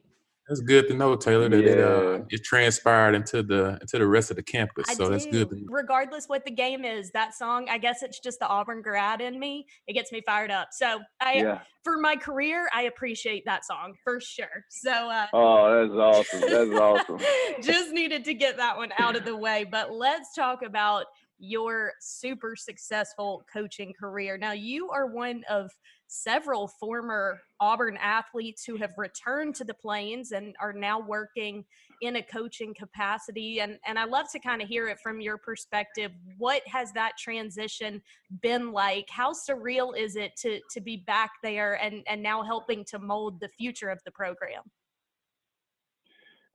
[0.49, 1.49] That's good to know, Taylor.
[1.49, 1.71] That yeah.
[1.71, 4.87] it, uh, it transpired into the into the rest of the campus.
[4.89, 5.11] I so do.
[5.11, 5.49] that's good.
[5.69, 9.39] Regardless what the game is, that song, I guess it's just the Auburn grad in
[9.39, 9.67] me.
[9.87, 10.69] It gets me fired up.
[10.73, 11.61] So I, yeah.
[11.85, 14.65] for my career, I appreciate that song for sure.
[14.69, 14.91] So.
[14.91, 16.41] Uh, oh, that's awesome.
[16.41, 17.19] That's awesome.
[17.63, 19.65] just needed to get that one out of the way.
[19.71, 21.07] But let's talk about
[21.39, 24.39] your super successful coaching career.
[24.39, 25.71] Now, you are one of
[26.13, 31.65] several former Auburn athletes who have returned to the Plains and are now working
[32.03, 33.61] in a coaching capacity.
[33.61, 36.13] And, and I love to kind of hear it from your perspective.
[36.37, 38.03] What has that transition
[38.43, 39.09] been like?
[39.09, 43.41] How surreal is it to, to be back there and, and now helping to mold
[43.41, 44.63] the future of the program?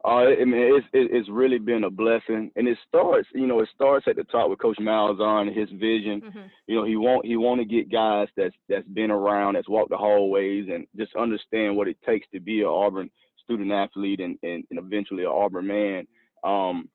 [0.05, 3.69] Uh, I mean, it's it's really been a blessing, and it starts, you know, it
[3.73, 6.21] starts at the top with Coach Malzahn and his vision.
[6.21, 6.39] Mm-hmm.
[6.67, 9.89] You know, he want he want to get guys that's that's been around, that's walked
[9.89, 13.09] the hallways, and just understand what it takes to be an Auburn
[13.43, 16.07] student athlete and and, and eventually an Auburn man.
[16.43, 16.89] Um,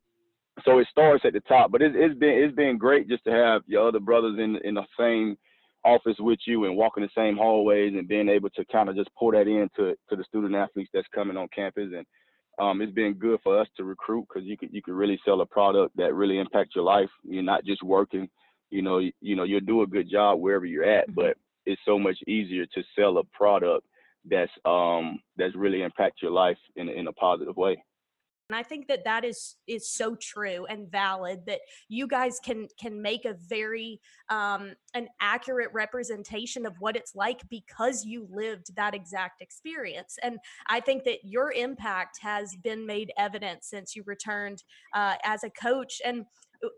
[0.64, 3.32] so it starts at the top, but it, it's been it's been great just to
[3.32, 5.36] have your other brothers in in the same
[5.84, 9.10] office with you and walking the same hallways and being able to kind of just
[9.18, 12.06] pour that into to the student athletes that's coming on campus and
[12.62, 15.40] um, it's been good for us to recruit because you could you could really sell
[15.40, 17.08] a product that really impacts your life.
[17.24, 18.28] You're not just working,
[18.70, 21.20] you know, you, you know, you'll do a good job wherever you're at, mm-hmm.
[21.20, 23.86] but it's so much easier to sell a product
[24.30, 27.82] that's um that's really impact your life in in a positive way.
[28.52, 32.68] And I think that that is is so true and valid that you guys can
[32.78, 38.76] can make a very um, an accurate representation of what it's like because you lived
[38.76, 40.18] that exact experience.
[40.22, 44.62] And I think that your impact has been made evident since you returned
[44.92, 46.02] uh, as a coach.
[46.04, 46.26] And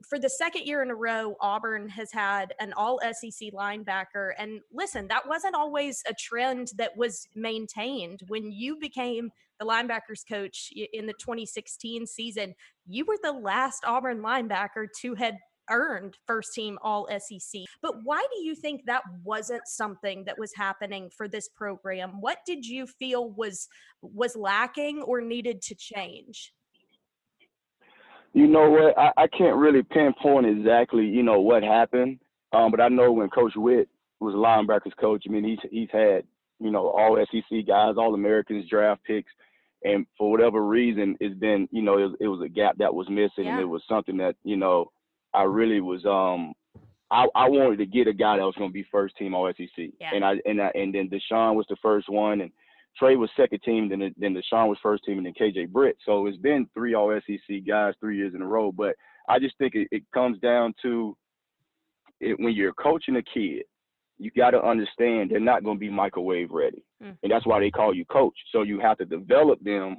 [0.09, 4.31] for the second year in a row, Auburn has had an all SEC linebacker.
[4.39, 8.21] And listen, that wasn't always a trend that was maintained.
[8.29, 12.55] When you became the linebackers coach in the 2016 season,
[12.87, 15.37] you were the last Auburn linebacker to had
[15.71, 17.63] earned first team all SEC.
[17.81, 22.21] But why do you think that wasn't something that was happening for this program?
[22.21, 23.69] What did you feel was
[24.03, 26.53] was lacking or needed to change?
[28.35, 28.99] You know what?
[28.99, 32.19] I, I can't really pinpoint exactly, you know, what happened.
[32.53, 33.89] Um, but I know when Coach Whitt
[34.21, 36.25] was linebackers coach, I mean, he's he's had,
[36.61, 39.31] you know, all SEC guys, all Americans draft picks.
[39.85, 42.95] And for whatever reason, it's been, you know, it was, it was a gap that
[42.95, 43.53] was missing, yeah.
[43.53, 44.91] and it was something that, you know,
[45.33, 46.55] I really was um
[47.11, 49.51] I, I wanted to get a guy that was going to be first team All
[49.57, 49.69] SEC,
[50.01, 50.11] yeah.
[50.13, 52.51] and I and I, and then Deshaun was the first one, and
[52.97, 55.97] Trey was second team, then then Deshaun was first team, and then KJ Britt.
[56.05, 58.71] So it's been three All SEC guys three years in a row.
[58.71, 58.95] But
[59.29, 61.17] I just think it, it comes down to
[62.21, 63.65] it, when you're coaching a kid,
[64.19, 67.17] you got to understand they're not going to be microwave ready, mm.
[67.23, 68.37] and that's why they call you coach.
[68.53, 69.97] So you have to develop them.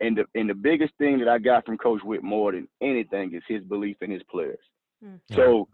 [0.00, 3.34] And the and the biggest thing that I got from Coach Whitt more than anything
[3.34, 4.58] is his belief in his players.
[5.04, 5.20] Mm.
[5.32, 5.68] So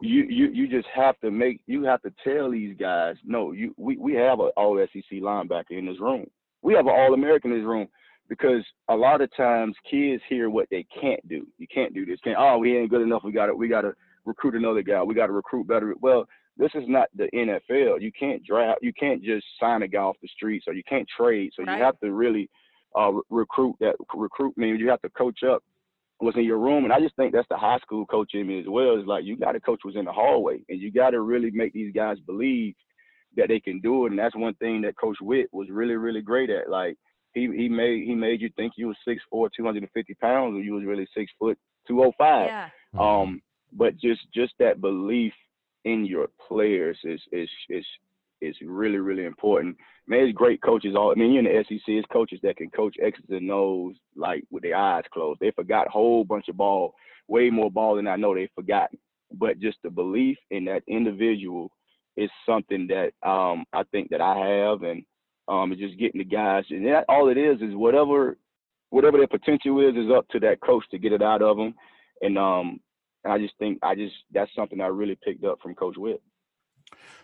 [0.00, 3.74] you you you just have to make you have to tell these guys, no, you
[3.76, 6.26] we, we have an all SEC linebacker in this room.
[6.62, 7.88] We have an all American in this room
[8.28, 11.46] because a lot of times kids hear what they can't do.
[11.58, 12.18] You can't do this.
[12.24, 13.22] Can't oh we ain't good enough.
[13.24, 13.92] We gotta we gotta
[14.24, 15.02] recruit another guy.
[15.02, 15.94] We gotta recruit better.
[16.00, 16.26] Well,
[16.56, 18.00] this is not the NFL.
[18.00, 18.80] You can't draft.
[18.82, 21.52] You can't just sign a guy off the streets, or you can't trade.
[21.56, 21.76] So right.
[21.76, 22.48] you have to really
[22.98, 24.56] uh, recruit that recruit.
[24.56, 25.62] Mean, you have to coach up
[26.20, 26.84] was in your room.
[26.84, 28.98] And I just think that's the high school coach in me as well.
[28.98, 31.50] Is like you got to coach was in the hallway, and you got to really
[31.50, 32.74] make these guys believe
[33.36, 34.10] that they can do it.
[34.10, 36.68] And that's one thing that Coach Whitt was really, really great at.
[36.68, 36.96] Like
[37.32, 40.14] he he made he made you think you was six four, two hundred and fifty
[40.14, 42.46] pounds, when you was really six foot, two oh five.
[42.46, 42.68] Yeah.
[42.98, 43.40] Um,
[43.72, 45.32] but just just that belief
[45.84, 47.86] in your players is is is
[48.40, 49.76] is really, really important.
[50.06, 50.94] Man, it's great coaches.
[50.96, 53.94] All I mean, you're in the SEC, it's coaches that can coach X's and O's
[54.16, 55.40] like with their eyes closed.
[55.40, 56.94] They forgot a whole bunch of ball,
[57.28, 58.98] way more ball than I know they've forgotten.
[59.32, 61.70] But just the belief in that individual
[62.16, 65.04] is something that um, I think that I have, and
[65.48, 66.64] um, just getting the guys.
[66.70, 68.36] And that, all it is is whatever
[68.90, 71.74] whatever their potential is is up to that coach to get it out of them.
[72.22, 72.80] And um,
[73.24, 76.22] I just think I just that's something I really picked up from Coach Whitt.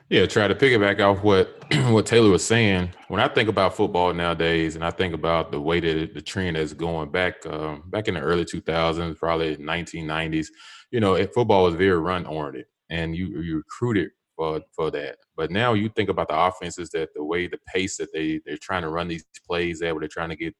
[0.09, 2.91] Yeah, try to piggyback off what what Taylor was saying.
[3.09, 6.57] When I think about football nowadays, and I think about the way that the trend
[6.57, 10.47] is going back um, back in the early 2000s, probably 1990s,
[10.93, 15.17] you know, football was very run oriented, and you you recruited for for that.
[15.37, 18.59] But now you think about the offenses that the way the pace that they they're
[18.59, 20.55] trying to run these plays at, where they're trying to get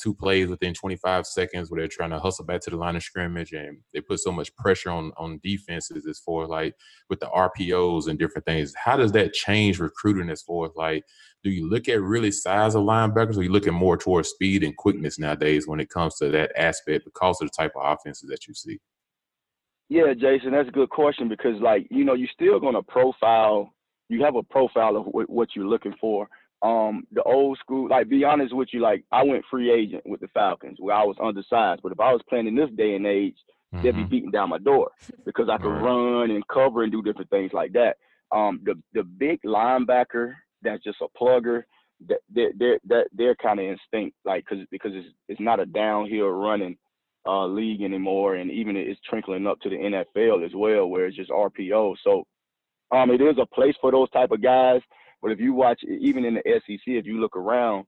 [0.00, 3.02] two plays within 25 seconds where they're trying to hustle back to the line of
[3.02, 6.74] scrimmage and they put so much pressure on on defenses as far as like
[7.08, 8.74] with the RPOs and different things.
[8.74, 11.04] How does that change recruiting as far as like
[11.42, 14.62] do you look at really size of linebackers or are you looking more towards speed
[14.62, 18.28] and quickness nowadays when it comes to that aspect because of the type of offenses
[18.28, 18.78] that you see?
[19.88, 23.72] Yeah, Jason, that's a good question because like, you know, you're still gonna profile
[24.10, 26.28] you have a profile of what you're looking for
[26.62, 30.20] um the old school like be honest with you like i went free agent with
[30.20, 33.06] the falcons where i was undersized but if i was playing in this day and
[33.06, 33.36] age
[33.74, 33.82] mm-hmm.
[33.82, 34.10] they'd be mm-hmm.
[34.10, 34.90] beating down my door
[35.24, 35.82] because i could right.
[35.82, 37.96] run and cover and do different things like that
[38.32, 41.62] um the the big linebacker that's just a plugger
[42.08, 45.66] that they're they're they're, they're kind of instinct like because because it's it's not a
[45.66, 46.76] downhill running
[47.26, 51.16] uh league anymore and even it's trickling up to the nfl as well where it's
[51.16, 52.24] just rpo so
[52.92, 54.80] um it is a place for those type of guys
[55.22, 57.84] but if you watch, even in the SEC, if you look around,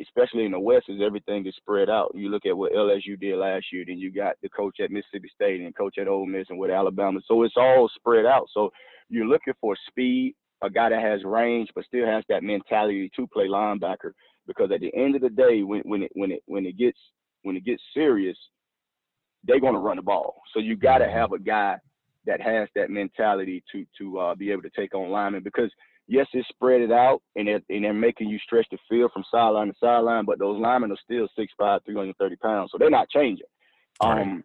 [0.00, 2.12] especially in the West, is everything is spread out.
[2.14, 5.30] You look at what LSU did last year, then you got the coach at Mississippi
[5.34, 7.20] State and coach at Ole Miss and with Alabama.
[7.26, 8.48] So it's all spread out.
[8.52, 8.70] So
[9.08, 13.26] you're looking for speed, a guy that has range, but still has that mentality to
[13.28, 14.12] play linebacker.
[14.46, 16.98] Because at the end of the day, when when it when it when it gets
[17.42, 18.36] when it gets serious,
[19.44, 20.42] they're going to run the ball.
[20.52, 21.76] So you got to have a guy
[22.26, 25.70] that has that mentality to to uh, be able to take on linemen because
[26.12, 29.24] yes, it's spread it out and they're, and they're making you stretch the field from
[29.30, 33.46] sideline to sideline, but those linemen are still 6'5", 330 pounds, so they're not changing.
[34.02, 34.20] Right.
[34.20, 34.44] Um,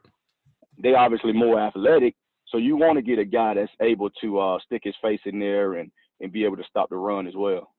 [0.81, 2.15] they obviously more athletic,
[2.47, 5.39] so you want to get a guy that's able to uh, stick his face in
[5.39, 7.71] there and and be able to stop the run as well.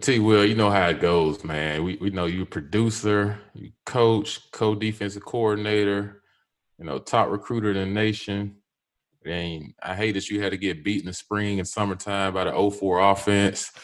[0.00, 1.84] T Will, you know how it goes, man.
[1.84, 6.22] We we know you a producer, you coach, co-defensive coordinator,
[6.78, 8.56] you know, top recruiter in the nation.
[9.26, 12.44] And I hate that you had to get beat in the spring and summertime by
[12.44, 13.70] the 04 offense.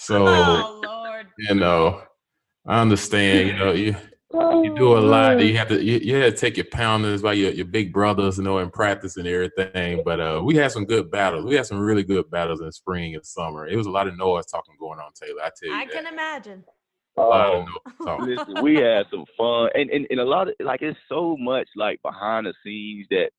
[0.00, 2.00] So oh, you know,
[2.64, 3.96] I understand, you know, you
[4.32, 5.40] you do a lot.
[5.40, 8.38] You have to you, you have to take your pounders by your, your big brothers,
[8.38, 10.02] you know, in practice and everything.
[10.04, 11.44] But uh, we had some good battles.
[11.44, 13.66] We had some really good battles in spring and summer.
[13.66, 15.42] It was a lot of noise talking going on, Taylor.
[15.42, 15.74] I tell you.
[15.74, 15.92] I that.
[15.92, 16.64] can imagine.
[17.16, 17.66] Oh,
[18.20, 21.66] listen, we had some fun, and, and and a lot of like it's so much
[21.74, 23.30] like behind the scenes that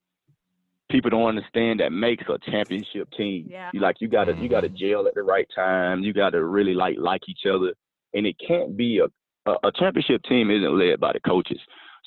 [0.89, 3.47] people don't understand that makes a championship team.
[3.49, 3.69] Yeah.
[3.73, 4.91] You like you gotta you gotta mm-hmm.
[4.91, 6.01] gel at the right time.
[6.01, 7.73] You gotta really like like each other,
[8.13, 9.07] and it can't be a
[9.49, 11.59] a, a championship team isn't led by the coaches.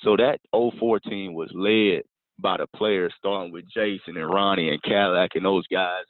[0.03, 2.03] So that 04 team was led
[2.39, 6.05] by the players, starting with Jason and Ronnie and Cadillac and those guys.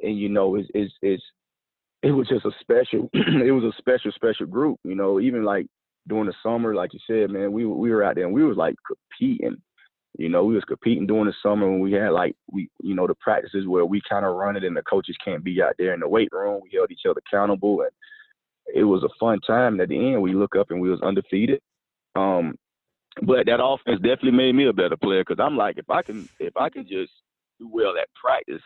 [0.00, 1.22] And, and you know, it's, it's, it's,
[2.02, 4.78] it was just a special, it was a special, special group.
[4.84, 5.66] You know, even like
[6.08, 8.56] during the summer, like you said, man, we we were out there and we was
[8.56, 9.56] like competing.
[10.18, 13.06] You know, we was competing during the summer when we had like we, you know,
[13.06, 15.94] the practices where we kind of run it and the coaches can't be out there
[15.94, 16.60] in the weight room.
[16.62, 17.90] We held each other accountable and
[18.74, 19.74] it was a fun time.
[19.74, 21.60] And at the end, we look up and we was undefeated.
[22.16, 22.56] Um,
[23.22, 26.28] but that offense definitely made me a better player because I'm like, if I can,
[26.38, 27.12] if I can just
[27.58, 28.62] do well at practice,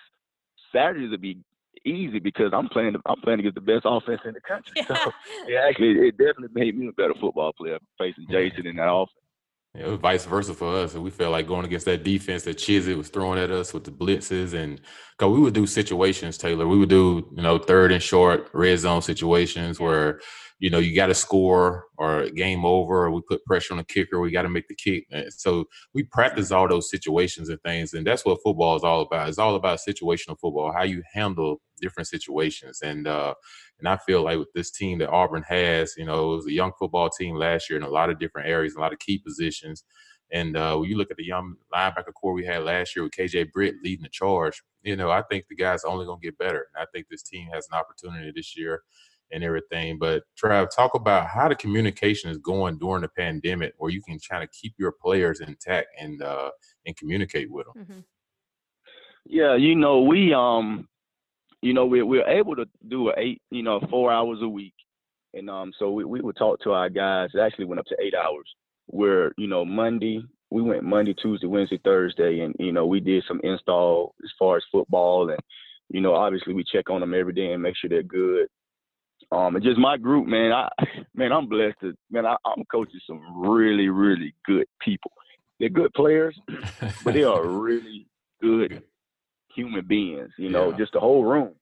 [0.73, 1.39] Saturdays would be
[1.85, 2.97] easy because I'm playing.
[3.07, 4.73] I'm playing against the best offense in the country.
[4.89, 5.05] Yeah.
[5.05, 5.13] So
[5.49, 9.24] it actually, it definitely made me a better football player facing Jason in that offense.
[9.77, 10.95] It vice versa for us.
[10.95, 13.83] And we felt like going against that defense that Chizik was throwing at us with
[13.83, 14.55] the blitzes.
[14.55, 14.81] And
[15.19, 16.69] because we would do situations, Taylor.
[16.69, 20.21] We would do, you know, third and short, red zone situations where,
[20.61, 23.85] you know, you got to score or game over, or we put pressure on the
[23.85, 24.21] kicker.
[24.21, 25.07] We got to make the kick.
[25.11, 27.95] And So we practice all those situations and things.
[27.95, 29.29] And that's what football is all about.
[29.29, 32.81] It's all about situational football, how you handle different situations.
[32.81, 33.35] And, uh,
[33.79, 36.53] and I feel like with this team that Auburn has, you know, it was a
[36.53, 39.19] young football team last year in a lot of different areas, a lot of key
[39.19, 39.85] positions.
[40.33, 43.13] And uh, when you look at the young linebacker corps we had last year with
[43.13, 46.39] KJ Britt leading the charge, you know, I think the guys only going to get
[46.39, 46.67] better.
[46.75, 48.83] And I think this team has an opportunity this year
[49.33, 49.99] and everything.
[49.99, 54.19] But Trav, talk about how the communication is going during the pandemic, where you can
[54.19, 56.51] kind of keep your players intact and uh,
[56.87, 57.85] and communicate with them.
[57.85, 58.01] Mm-hmm.
[59.27, 60.89] Yeah, you know, we um
[61.65, 64.75] you know, we're we're able to do a eight, you know, four hours a week,
[65.33, 67.31] and um, so we we would talk to our guys.
[67.33, 68.47] It actually went up to eight hours.
[68.87, 73.25] Where you know Monday we went Monday, Tuesday, Wednesday, Thursday, and you know we did
[73.27, 75.41] some install as far as football, and
[75.89, 78.47] you know obviously we check on them every day and make sure they're good.
[79.33, 80.69] Um, and just my group, man, I
[81.15, 85.13] man, I'm blessed to man, I, I'm coaching some really, really good people.
[85.59, 86.39] They're good players,
[87.03, 88.07] but they are really
[88.43, 88.83] good
[89.55, 90.77] human beings, you know, yeah.
[90.77, 91.55] just the whole room.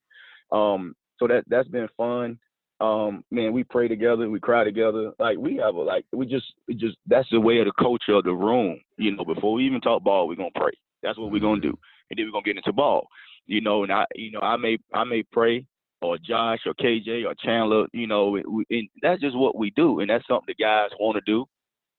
[0.50, 2.38] Um, so that that's been fun.
[2.80, 5.12] Um, man, we pray together, we cry together.
[5.18, 8.14] Like we have a like we just we just that's the way of the culture
[8.14, 8.80] of the room.
[8.96, 10.72] You know, before we even talk ball, we're gonna pray.
[11.02, 11.78] That's what we're gonna do,
[12.10, 13.06] and then we're gonna get into ball.
[13.46, 15.64] You know, and I you know I may I may pray
[16.00, 17.86] or Josh or KJ or Chandler.
[17.92, 21.16] You know, we, and that's just what we do, and that's something the guys want
[21.16, 21.46] to do.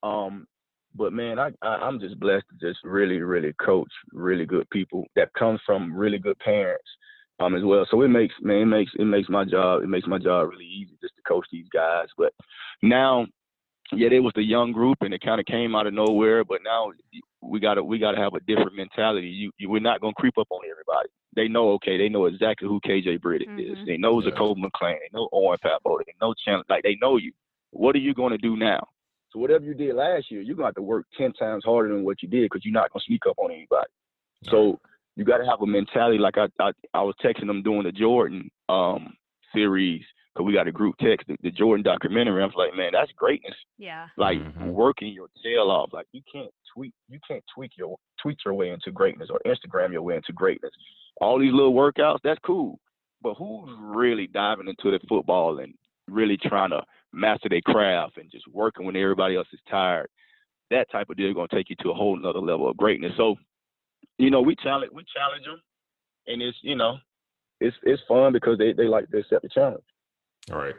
[0.07, 0.47] Um,
[0.95, 5.05] but man, I, I am just blessed to just really really coach really good people
[5.15, 6.87] that come from really good parents
[7.39, 7.85] um as well.
[7.89, 10.65] So it makes man it makes it makes my job it makes my job really
[10.65, 12.07] easy just to coach these guys.
[12.17, 12.33] But
[12.81, 13.25] now,
[13.91, 16.43] yeah, it was the young group and it kind of came out of nowhere.
[16.43, 16.91] But now
[17.41, 19.27] we gotta we gotta have a different mentality.
[19.27, 21.09] You, you we're not gonna creep up on everybody.
[21.35, 21.97] They know okay.
[21.97, 23.59] They know exactly who KJ Britt mm-hmm.
[23.59, 23.87] is.
[23.87, 24.29] They know yeah.
[24.29, 24.97] Zakoby McClain.
[24.99, 25.99] They know Owen Pappoe.
[26.05, 26.65] They know Chandler.
[26.69, 27.31] Like they know you.
[27.71, 28.87] What are you gonna do now?
[29.33, 32.05] So whatever you did last year, you're gonna have to work ten times harder than
[32.05, 33.89] what you did because you're not gonna sneak up on anybody.
[34.43, 34.79] So
[35.15, 37.91] you got to have a mentality like I, I I was texting them doing the
[37.91, 39.13] Jordan um
[39.53, 40.03] series
[40.33, 42.41] because we got a group text the, the, Jordan documentary.
[42.41, 43.53] I was like, man, that's greatness.
[43.77, 44.07] Yeah.
[44.17, 44.69] Like mm-hmm.
[44.69, 45.91] working your tail off.
[45.93, 49.91] Like you can't tweak you can't tweak your tweak your way into greatness or Instagram
[49.91, 50.71] your way into greatness.
[51.21, 52.79] All these little workouts, that's cool.
[53.21, 55.73] But who's really diving into the football and
[56.09, 56.83] really trying to
[57.13, 60.09] master their craft and just working when everybody else is tired.
[60.71, 63.13] That type of deal is gonna take you to a whole nother level of greatness.
[63.15, 63.35] So,
[64.17, 65.61] you know, we challenge we challenge them,
[66.27, 66.97] and it's you know,
[67.59, 69.83] it's it's fun because they they like to accept the challenge.
[70.51, 70.75] All right.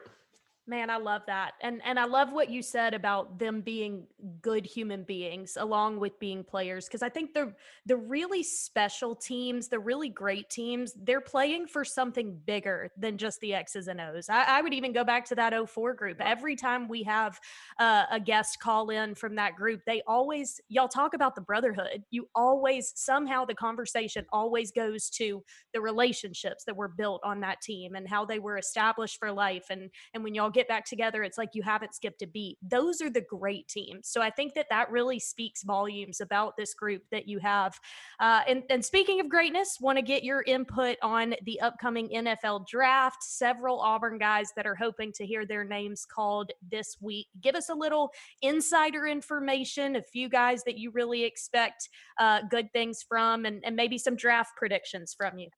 [0.66, 1.52] Man, I love that.
[1.60, 4.06] And and I love what you said about them being
[4.40, 7.52] good human beings along with being players because I think the
[7.84, 13.40] the really special teams, the really great teams, they're playing for something bigger than just
[13.40, 14.30] the X's and O's.
[14.30, 16.16] I, I would even go back to that 04 group.
[16.20, 17.38] Every time we have
[17.78, 22.04] uh, a guest call in from that group, they always y'all talk about the brotherhood.
[22.10, 25.44] You always somehow the conversation always goes to
[25.74, 29.66] the relationships that were built on that team and how they were established for life
[29.68, 32.59] and and when y'all get back together, it's like you haven't skipped a beat.
[32.62, 34.09] Those are the great teams.
[34.09, 37.78] So I think that that really speaks volumes about this group that you have.
[38.20, 42.66] Uh, and, and speaking of greatness, want to get your input on the upcoming NFL
[42.66, 43.22] draft.
[43.22, 47.26] Several Auburn guys that are hoping to hear their names called this week.
[47.40, 48.11] Give us a little
[48.42, 51.88] insider information, a few guys that you really expect
[52.18, 55.48] uh, good things from, and, and maybe some draft predictions from you.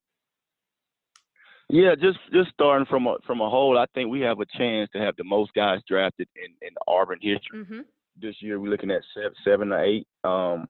[1.69, 4.89] Yeah, just just starting from a from a whole, I think we have a chance
[4.95, 7.65] to have the most guys drafted in in Auburn history.
[7.65, 7.81] Mm-hmm.
[8.21, 10.07] This year, we're looking at seven, seven or eight.
[10.23, 10.69] Um,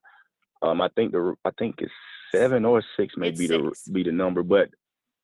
[0.63, 1.93] um, I think the I think it's
[2.35, 3.83] seven or six may it's be six.
[3.85, 4.71] the be the number, but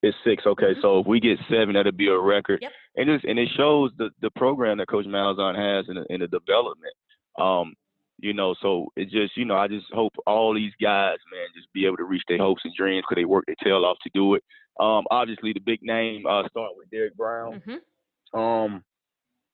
[0.02, 0.44] it's six.
[0.46, 0.80] Okay, mm-hmm.
[0.82, 2.58] so if we get seven, that'll be a record.
[2.60, 2.72] Yep.
[2.96, 6.20] And it's, and it shows the the program that Coach Malzahn has in the, in
[6.20, 6.94] the development.
[7.40, 7.74] Um,
[8.22, 11.72] you know, so it just you know I just hope all these guys, man, just
[11.74, 14.10] be able to reach their hopes and dreams because they work their tail off to
[14.14, 14.44] do it.
[14.80, 17.60] Um, obviously the big name uh, starting with Derrick Brown.
[17.60, 18.38] Mm-hmm.
[18.38, 18.84] Um,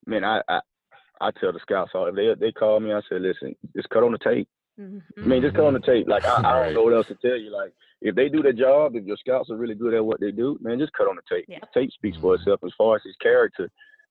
[0.07, 0.61] man, I, I
[1.21, 4.05] I tell the scouts all if they they call me, I say, listen, just cut
[4.05, 4.49] on the tape.
[4.79, 5.25] Mm-hmm.
[5.25, 6.07] I mean, just cut on the tape.
[6.07, 7.51] Like I, I, don't know what else to tell you.
[7.51, 10.31] Like if they do their job, if your scouts are really good at what they
[10.31, 11.47] do, man, just cut on the tape.
[11.49, 11.59] Yeah.
[11.61, 12.61] The tape speaks for itself.
[12.64, 13.71] As far as his character,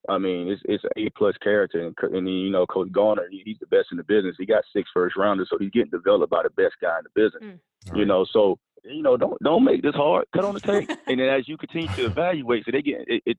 [0.10, 3.42] I mean, it's it's an A plus character, and, and you know, Coach Garner, he,
[3.46, 4.36] he's the best in the business.
[4.38, 7.22] He got six first rounders, so he's getting developed by the best guy in the
[7.22, 7.60] business.
[7.90, 7.98] Mm.
[7.98, 10.26] You know, so you know, don't don't make this hard.
[10.34, 13.24] Cut on the tape, and then as you continue to evaluate, so they get it,
[13.26, 13.38] it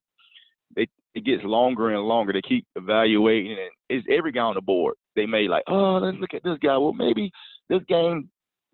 [0.75, 2.33] it, it gets longer and longer.
[2.33, 4.95] They keep evaluating, and it's every guy on the board.
[5.15, 6.77] They may like, oh, let's look at this guy.
[6.77, 7.31] Well, maybe
[7.69, 8.29] this game,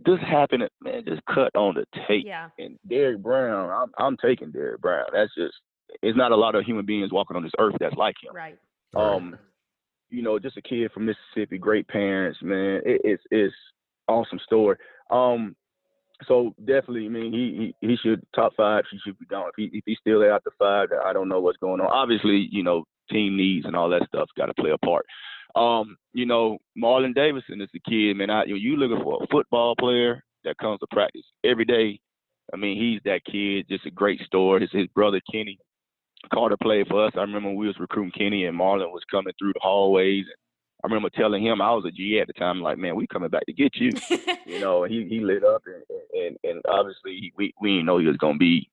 [0.05, 0.67] this happened.
[0.81, 2.25] Man, just cut on the tape.
[2.25, 2.49] Yeah.
[2.59, 5.05] And Derrick Brown, I'm I'm taking Derrick Brown.
[5.13, 5.55] That's just
[6.01, 8.35] it's not a lot of human beings walking on this earth that's like him.
[8.35, 8.57] Right.
[8.95, 9.37] Um,
[10.09, 12.81] you know, just a kid from Mississippi, great parents, man.
[12.85, 13.55] It, it's it's
[14.07, 14.77] awesome story.
[15.09, 15.55] Um,
[16.27, 18.85] so definitely, I mean, he, he he should top five.
[18.89, 19.49] He should be gone.
[19.49, 21.87] If he if he's still there after five, I don't know what's going on.
[21.87, 25.05] Obviously, you know, team needs and all that stuff got to play a part.
[25.55, 28.29] Um, you know, Marlon Davidson is the kid, man.
[28.29, 31.99] I, you you looking for a football player that comes to practice every day.
[32.53, 33.65] I mean, he's that kid.
[33.69, 34.61] Just a great story.
[34.61, 35.57] His his brother Kenny
[36.33, 37.13] Carter played for us.
[37.15, 40.25] I remember we was recruiting Kenny and Marlon was coming through the hallways.
[40.25, 40.35] And
[40.83, 43.29] I remember telling him I was a GA at the time, like, man, we coming
[43.29, 43.91] back to get you.
[44.45, 48.07] you know, he he lit up and and, and obviously we we didn't know he
[48.07, 48.69] was gonna be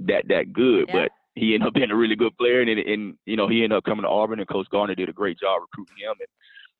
[0.00, 1.02] that that good, yeah.
[1.02, 3.76] but he ended up being a really good player and, and you know he ended
[3.76, 6.28] up coming to Auburn and Coach Garner did a great job recruiting him and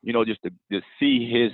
[0.02, 1.52] you know just to to see his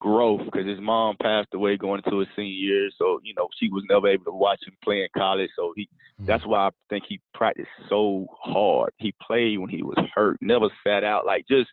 [0.00, 3.68] growth because his mom passed away going into his senior year, so you know she
[3.68, 5.50] was never able to watch him play in college.
[5.56, 6.26] So he mm-hmm.
[6.26, 8.92] that's why I think he practiced so hard.
[8.98, 11.26] He played when he was hurt, never sat out.
[11.26, 11.68] Like just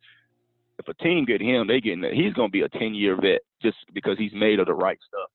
[0.80, 3.42] if a team get him, they get getting he's gonna be a ten year vet
[3.62, 5.30] just because he's made of the right stuff.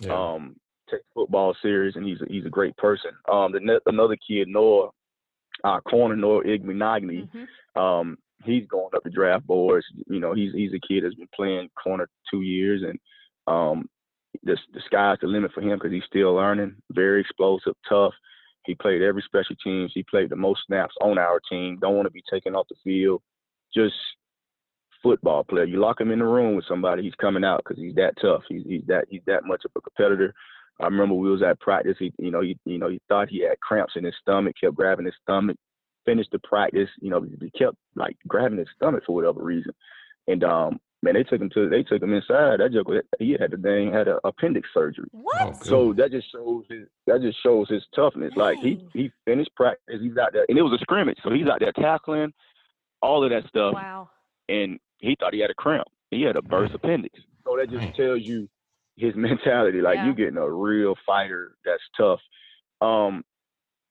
[0.00, 0.34] Yeah.
[0.34, 0.56] Um,
[0.90, 3.10] take football serious, and he's a, he's a great person.
[3.30, 4.90] Um, the another kid Noah,
[5.62, 7.80] our corner Noah Igbinoghene, mm-hmm.
[7.80, 9.86] um, he's going up the draft boards.
[10.08, 12.98] You know, he's he's a kid that's been playing corner two years, and
[13.46, 13.88] um,
[14.42, 16.76] the the sky's the limit for him because he's still learning.
[16.90, 18.14] Very explosive, tough.
[18.66, 19.92] He played every special teams.
[19.94, 21.78] He played the most snaps on our team.
[21.80, 23.20] Don't want to be taken off the field.
[23.74, 23.94] Just
[25.02, 25.64] football player.
[25.64, 28.42] You lock him in the room with somebody, he's coming out because he's that tough.
[28.48, 30.34] He's, he's that he's that much of a competitor.
[30.80, 31.96] I remember we was at practice.
[32.00, 34.56] He, you know, he, you know, he thought he had cramps in his stomach.
[34.60, 35.56] Kept grabbing his stomach.
[36.06, 36.88] Finished the practice.
[37.00, 39.72] You know, he kept like grabbing his stomach for whatever reason.
[40.26, 42.60] And um, man, they took him to they took him inside.
[42.60, 42.88] That joke,
[43.18, 45.08] he had the thing had an appendix surgery.
[45.12, 45.40] What?
[45.40, 48.32] Oh, so that just shows his that just shows his toughness.
[48.34, 48.38] Dang.
[48.38, 50.00] Like he he finished practice.
[50.00, 52.32] He's out there, and it was a scrimmage, so he's out there tackling,
[53.02, 53.74] all of that stuff.
[53.74, 54.10] Wow.
[54.48, 55.86] And he thought he had a cramp.
[56.10, 57.18] He had a burst appendix.
[57.44, 58.48] So that just tells you
[58.96, 59.80] his mentality.
[59.80, 60.06] Like yeah.
[60.06, 62.20] you getting a real fighter that's tough.
[62.80, 63.24] Um,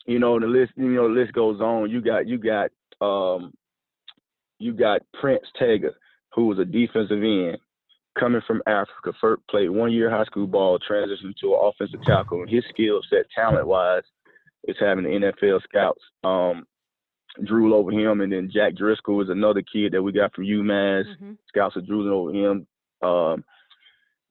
[0.05, 1.89] you know, the list, you know, the list goes on.
[1.89, 3.53] You got you got um
[4.59, 5.89] you got Prince Tega,
[6.33, 7.57] who was a defensive end
[8.17, 12.41] coming from Africa, first played one year high school ball, transitioned to an offensive tackle,
[12.41, 14.03] and his skill set, talent wise,
[14.67, 16.01] is having the NFL scouts.
[16.23, 16.65] Um,
[17.43, 18.21] drool over him.
[18.21, 21.05] And then Jack Driscoll is another kid that we got from UMass.
[21.05, 21.31] Mm-hmm.
[21.47, 22.67] Scouts are drooling over him.
[23.01, 23.43] Um,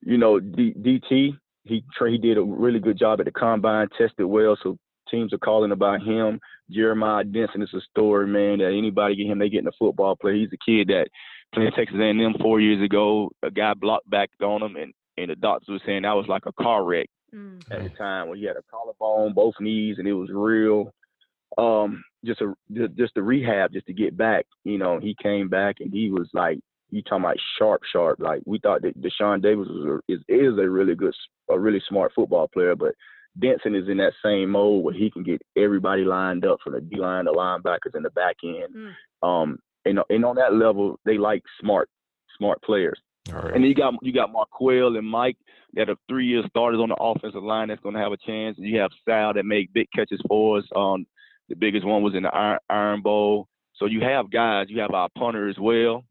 [0.00, 4.26] you know, D- DT, he he did a really good job at the combine, tested
[4.26, 4.56] well.
[4.62, 4.78] So
[5.12, 6.40] teams are calling about him.
[6.70, 8.58] Jeremiah Dinson is a story, man.
[8.58, 10.34] That anybody get him, they get in a football player.
[10.34, 11.08] He's a kid that
[11.54, 13.30] played Texas A&M four years ago.
[13.44, 16.46] A guy blocked back on him, and and the doctors were saying that was like
[16.46, 17.62] a car wreck mm.
[17.70, 20.92] at the time when he had a collarbone, both knees, and it was real.
[21.58, 22.54] Um, just a
[22.96, 24.46] just a rehab just to get back.
[24.64, 26.58] You know, he came back and he was like
[26.90, 28.20] you talking about sharp, sharp.
[28.20, 31.14] Like we thought that Deshaun Davis was is is a really good,
[31.50, 32.94] a really smart football player, but
[33.40, 36.80] Dinson is in that same mode where he can get everybody lined up from the
[36.80, 38.74] D line, the linebackers, and the back end.
[38.74, 38.92] Mm.
[39.26, 41.88] Um, and and on that level, they like smart,
[42.36, 42.98] smart players.
[43.54, 45.36] And then you got you got Marquel and Mike
[45.74, 48.58] that are three year starters on the offensive line that's going to have a chance.
[48.58, 50.64] And you have Sal that make big catches for us.
[50.74, 51.06] Um,
[51.48, 53.48] the biggest one was in the Iron, Iron Bowl.
[53.76, 54.66] So you have guys.
[54.68, 56.04] You have our punter as well,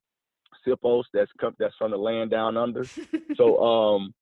[0.66, 2.86] Siposs that's come, that's from the land down under.
[3.36, 4.14] so um,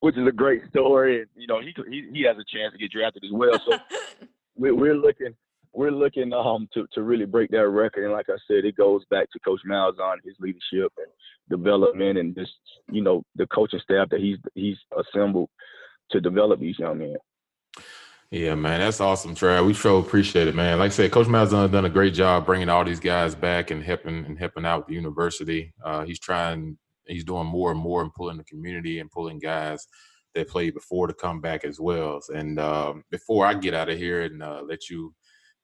[0.00, 1.20] which is a great story.
[1.20, 3.60] And you know he he he has a chance to get drafted as well.
[3.66, 3.78] So
[4.56, 5.34] we're, we're looking
[5.72, 8.04] we're looking um to, to really break that record.
[8.04, 11.06] And like I said, it goes back to Coach Malzahn, his leadership and
[11.48, 12.52] development, and just
[12.90, 15.48] you know the coaching staff that he's he's assembled
[16.10, 17.16] to develop these young men.
[18.30, 19.66] Yeah, man, that's awesome, Trav.
[19.66, 20.78] We sure appreciate it, man.
[20.78, 23.82] Like I said, Coach Malzahn done a great job bringing all these guys back and
[23.82, 25.72] helping and helping out the university.
[25.84, 26.78] Uh, he's trying,
[27.12, 29.86] he's doing more and more and pulling the community and pulling guys
[30.34, 32.20] that played before to come back as well.
[32.34, 35.14] And um, before I get out of here and uh, let you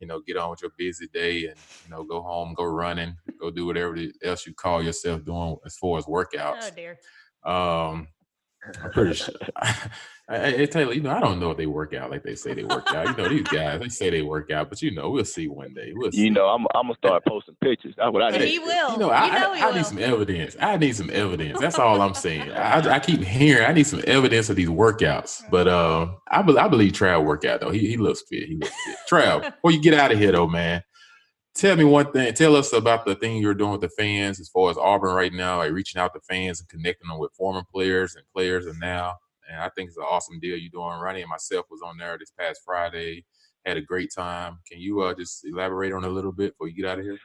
[0.01, 3.17] you know, get on with your busy day and, you know, go home, go running,
[3.41, 6.71] go do whatever else you call yourself doing as far as workouts.
[6.71, 6.99] Oh, dear.
[7.45, 8.09] Um,
[8.83, 9.35] I'm pretty sure.
[10.29, 12.35] I, I, tell you, you know, I don't know if they work out like they
[12.35, 13.07] say they work out.
[13.07, 15.73] You know, these guys, they say they work out, but you know, we'll see one
[15.73, 15.93] day.
[15.95, 16.23] We'll see.
[16.25, 17.95] You know, I'm, I'm gonna start posting pictures.
[17.97, 18.49] That's what I need.
[18.49, 18.93] He will.
[18.93, 20.57] You know, I, know I, I need some evidence.
[20.61, 21.61] I need some evidence.
[21.61, 22.51] That's all I'm saying.
[22.51, 25.45] I, I keep hearing I need some evidence of these workouts.
[25.49, 27.71] But uh, I, be, I believe Trav work out though.
[27.71, 28.49] He, he looks fit.
[28.49, 28.97] He looks fit.
[29.09, 30.83] Trav, before you get out of here though, man,
[31.55, 32.35] tell me one thing.
[32.35, 35.33] Tell us about the thing you're doing with the fans as far as Auburn right
[35.33, 38.81] now, like reaching out to fans and connecting them with former players and players and
[38.81, 39.15] now
[39.51, 41.01] and I think it's an awesome deal you're doing.
[41.01, 43.25] Ronnie and myself was on there this past Friday,
[43.65, 44.59] had a great time.
[44.71, 47.19] Can you uh, just elaborate on a little bit before you get out of here?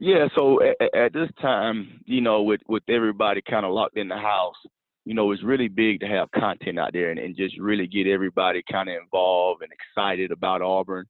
[0.00, 4.08] Yeah, so at, at this time, you know, with with everybody kind of locked in
[4.08, 4.54] the house,
[5.04, 8.06] you know, it's really big to have content out there and, and just really get
[8.06, 11.06] everybody kind of involved and excited about Auburn.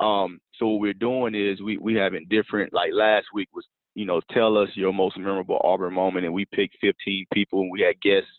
[0.00, 4.06] Um, so what we're doing is we we having different like last week was you
[4.06, 7.82] know tell us your most memorable Auburn moment and we picked 15 people and we
[7.82, 8.30] had guests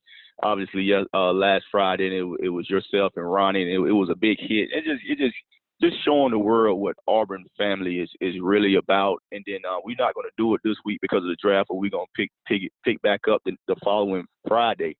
[0.42, 4.10] obviously uh, last Friday, and it, it was yourself and Ronnie, and it, it was
[4.10, 4.70] a big hit.
[4.72, 5.36] It just it just
[5.82, 9.18] just showing the world what Auburn family is is really about.
[9.32, 11.68] And then uh, we're not going to do it this week because of the draft,
[11.70, 14.96] but we're going to pick pick pick back up the, the following Friday.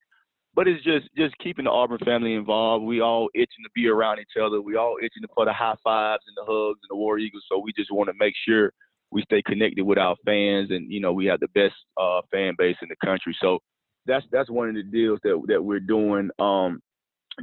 [0.56, 2.86] But it's just just keeping the Auburn family involved.
[2.86, 4.62] We all itching to be around each other.
[4.62, 7.44] We all itching to put the high fives and the hugs and the War Eagles.
[7.50, 8.72] So we just want to make sure
[9.12, 12.56] we stay connected with our fans, and you know we have the best uh, fan
[12.58, 13.36] base in the country.
[13.42, 13.60] So
[14.06, 16.82] that's that's one of the deals that that we're doing um,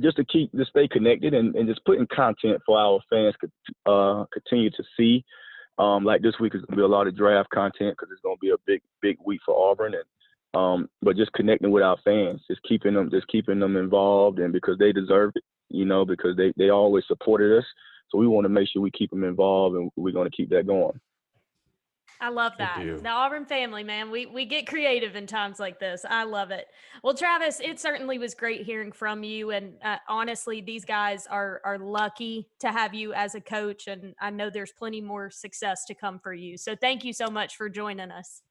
[0.03, 3.91] just to keep to stay connected and, and just putting content for our fans to
[3.91, 5.25] uh, continue to see.
[5.79, 8.37] Um, like this week is gonna be a lot of draft content because it's gonna
[8.41, 10.05] be a big big week for Auburn and
[10.53, 14.53] um, but just connecting with our fans, just keeping them just keeping them involved and
[14.53, 17.65] because they deserve it, you know, because they they always supported us.
[18.11, 20.51] So we want to make sure we keep them involved and we're going to keep
[20.51, 21.01] that going.
[22.21, 22.83] I love that.
[23.03, 24.11] The Auburn family, man.
[24.11, 26.05] We we get creative in times like this.
[26.09, 26.67] I love it.
[27.03, 29.51] Well, Travis, it certainly was great hearing from you.
[29.51, 34.15] And uh, honestly, these guys are are lucky to have you as a coach, and
[34.21, 36.59] I know there's plenty more success to come for you.
[36.59, 38.43] So thank you so much for joining us.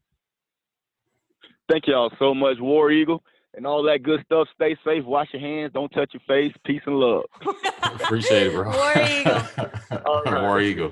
[1.70, 3.22] Thank y'all so much, War Eagle,
[3.53, 4.47] and all that good stuff.
[4.55, 5.05] Stay safe.
[5.05, 5.72] Wash your hands.
[5.74, 6.55] Don't touch your face.
[6.65, 7.26] Peace and love.
[7.84, 8.72] Appreciate it, bro.
[8.76, 10.41] War Eagle.
[10.41, 10.91] War Eagle.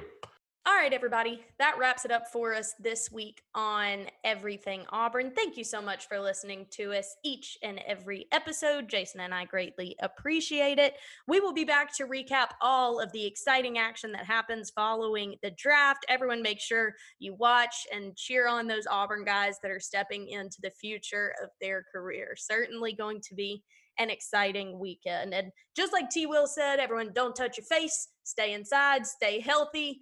[0.77, 5.31] All right, everybody, that wraps it up for us this week on Everything Auburn.
[5.31, 8.87] Thank you so much for listening to us each and every episode.
[8.87, 10.93] Jason and I greatly appreciate it.
[11.27, 15.49] We will be back to recap all of the exciting action that happens following the
[15.57, 16.05] draft.
[16.09, 20.57] Everyone, make sure you watch and cheer on those Auburn guys that are stepping into
[20.61, 22.35] the future of their career.
[22.37, 23.63] Certainly going to be
[23.97, 25.33] an exciting weekend.
[25.33, 30.01] And just like T Will said, everyone, don't touch your face, stay inside, stay healthy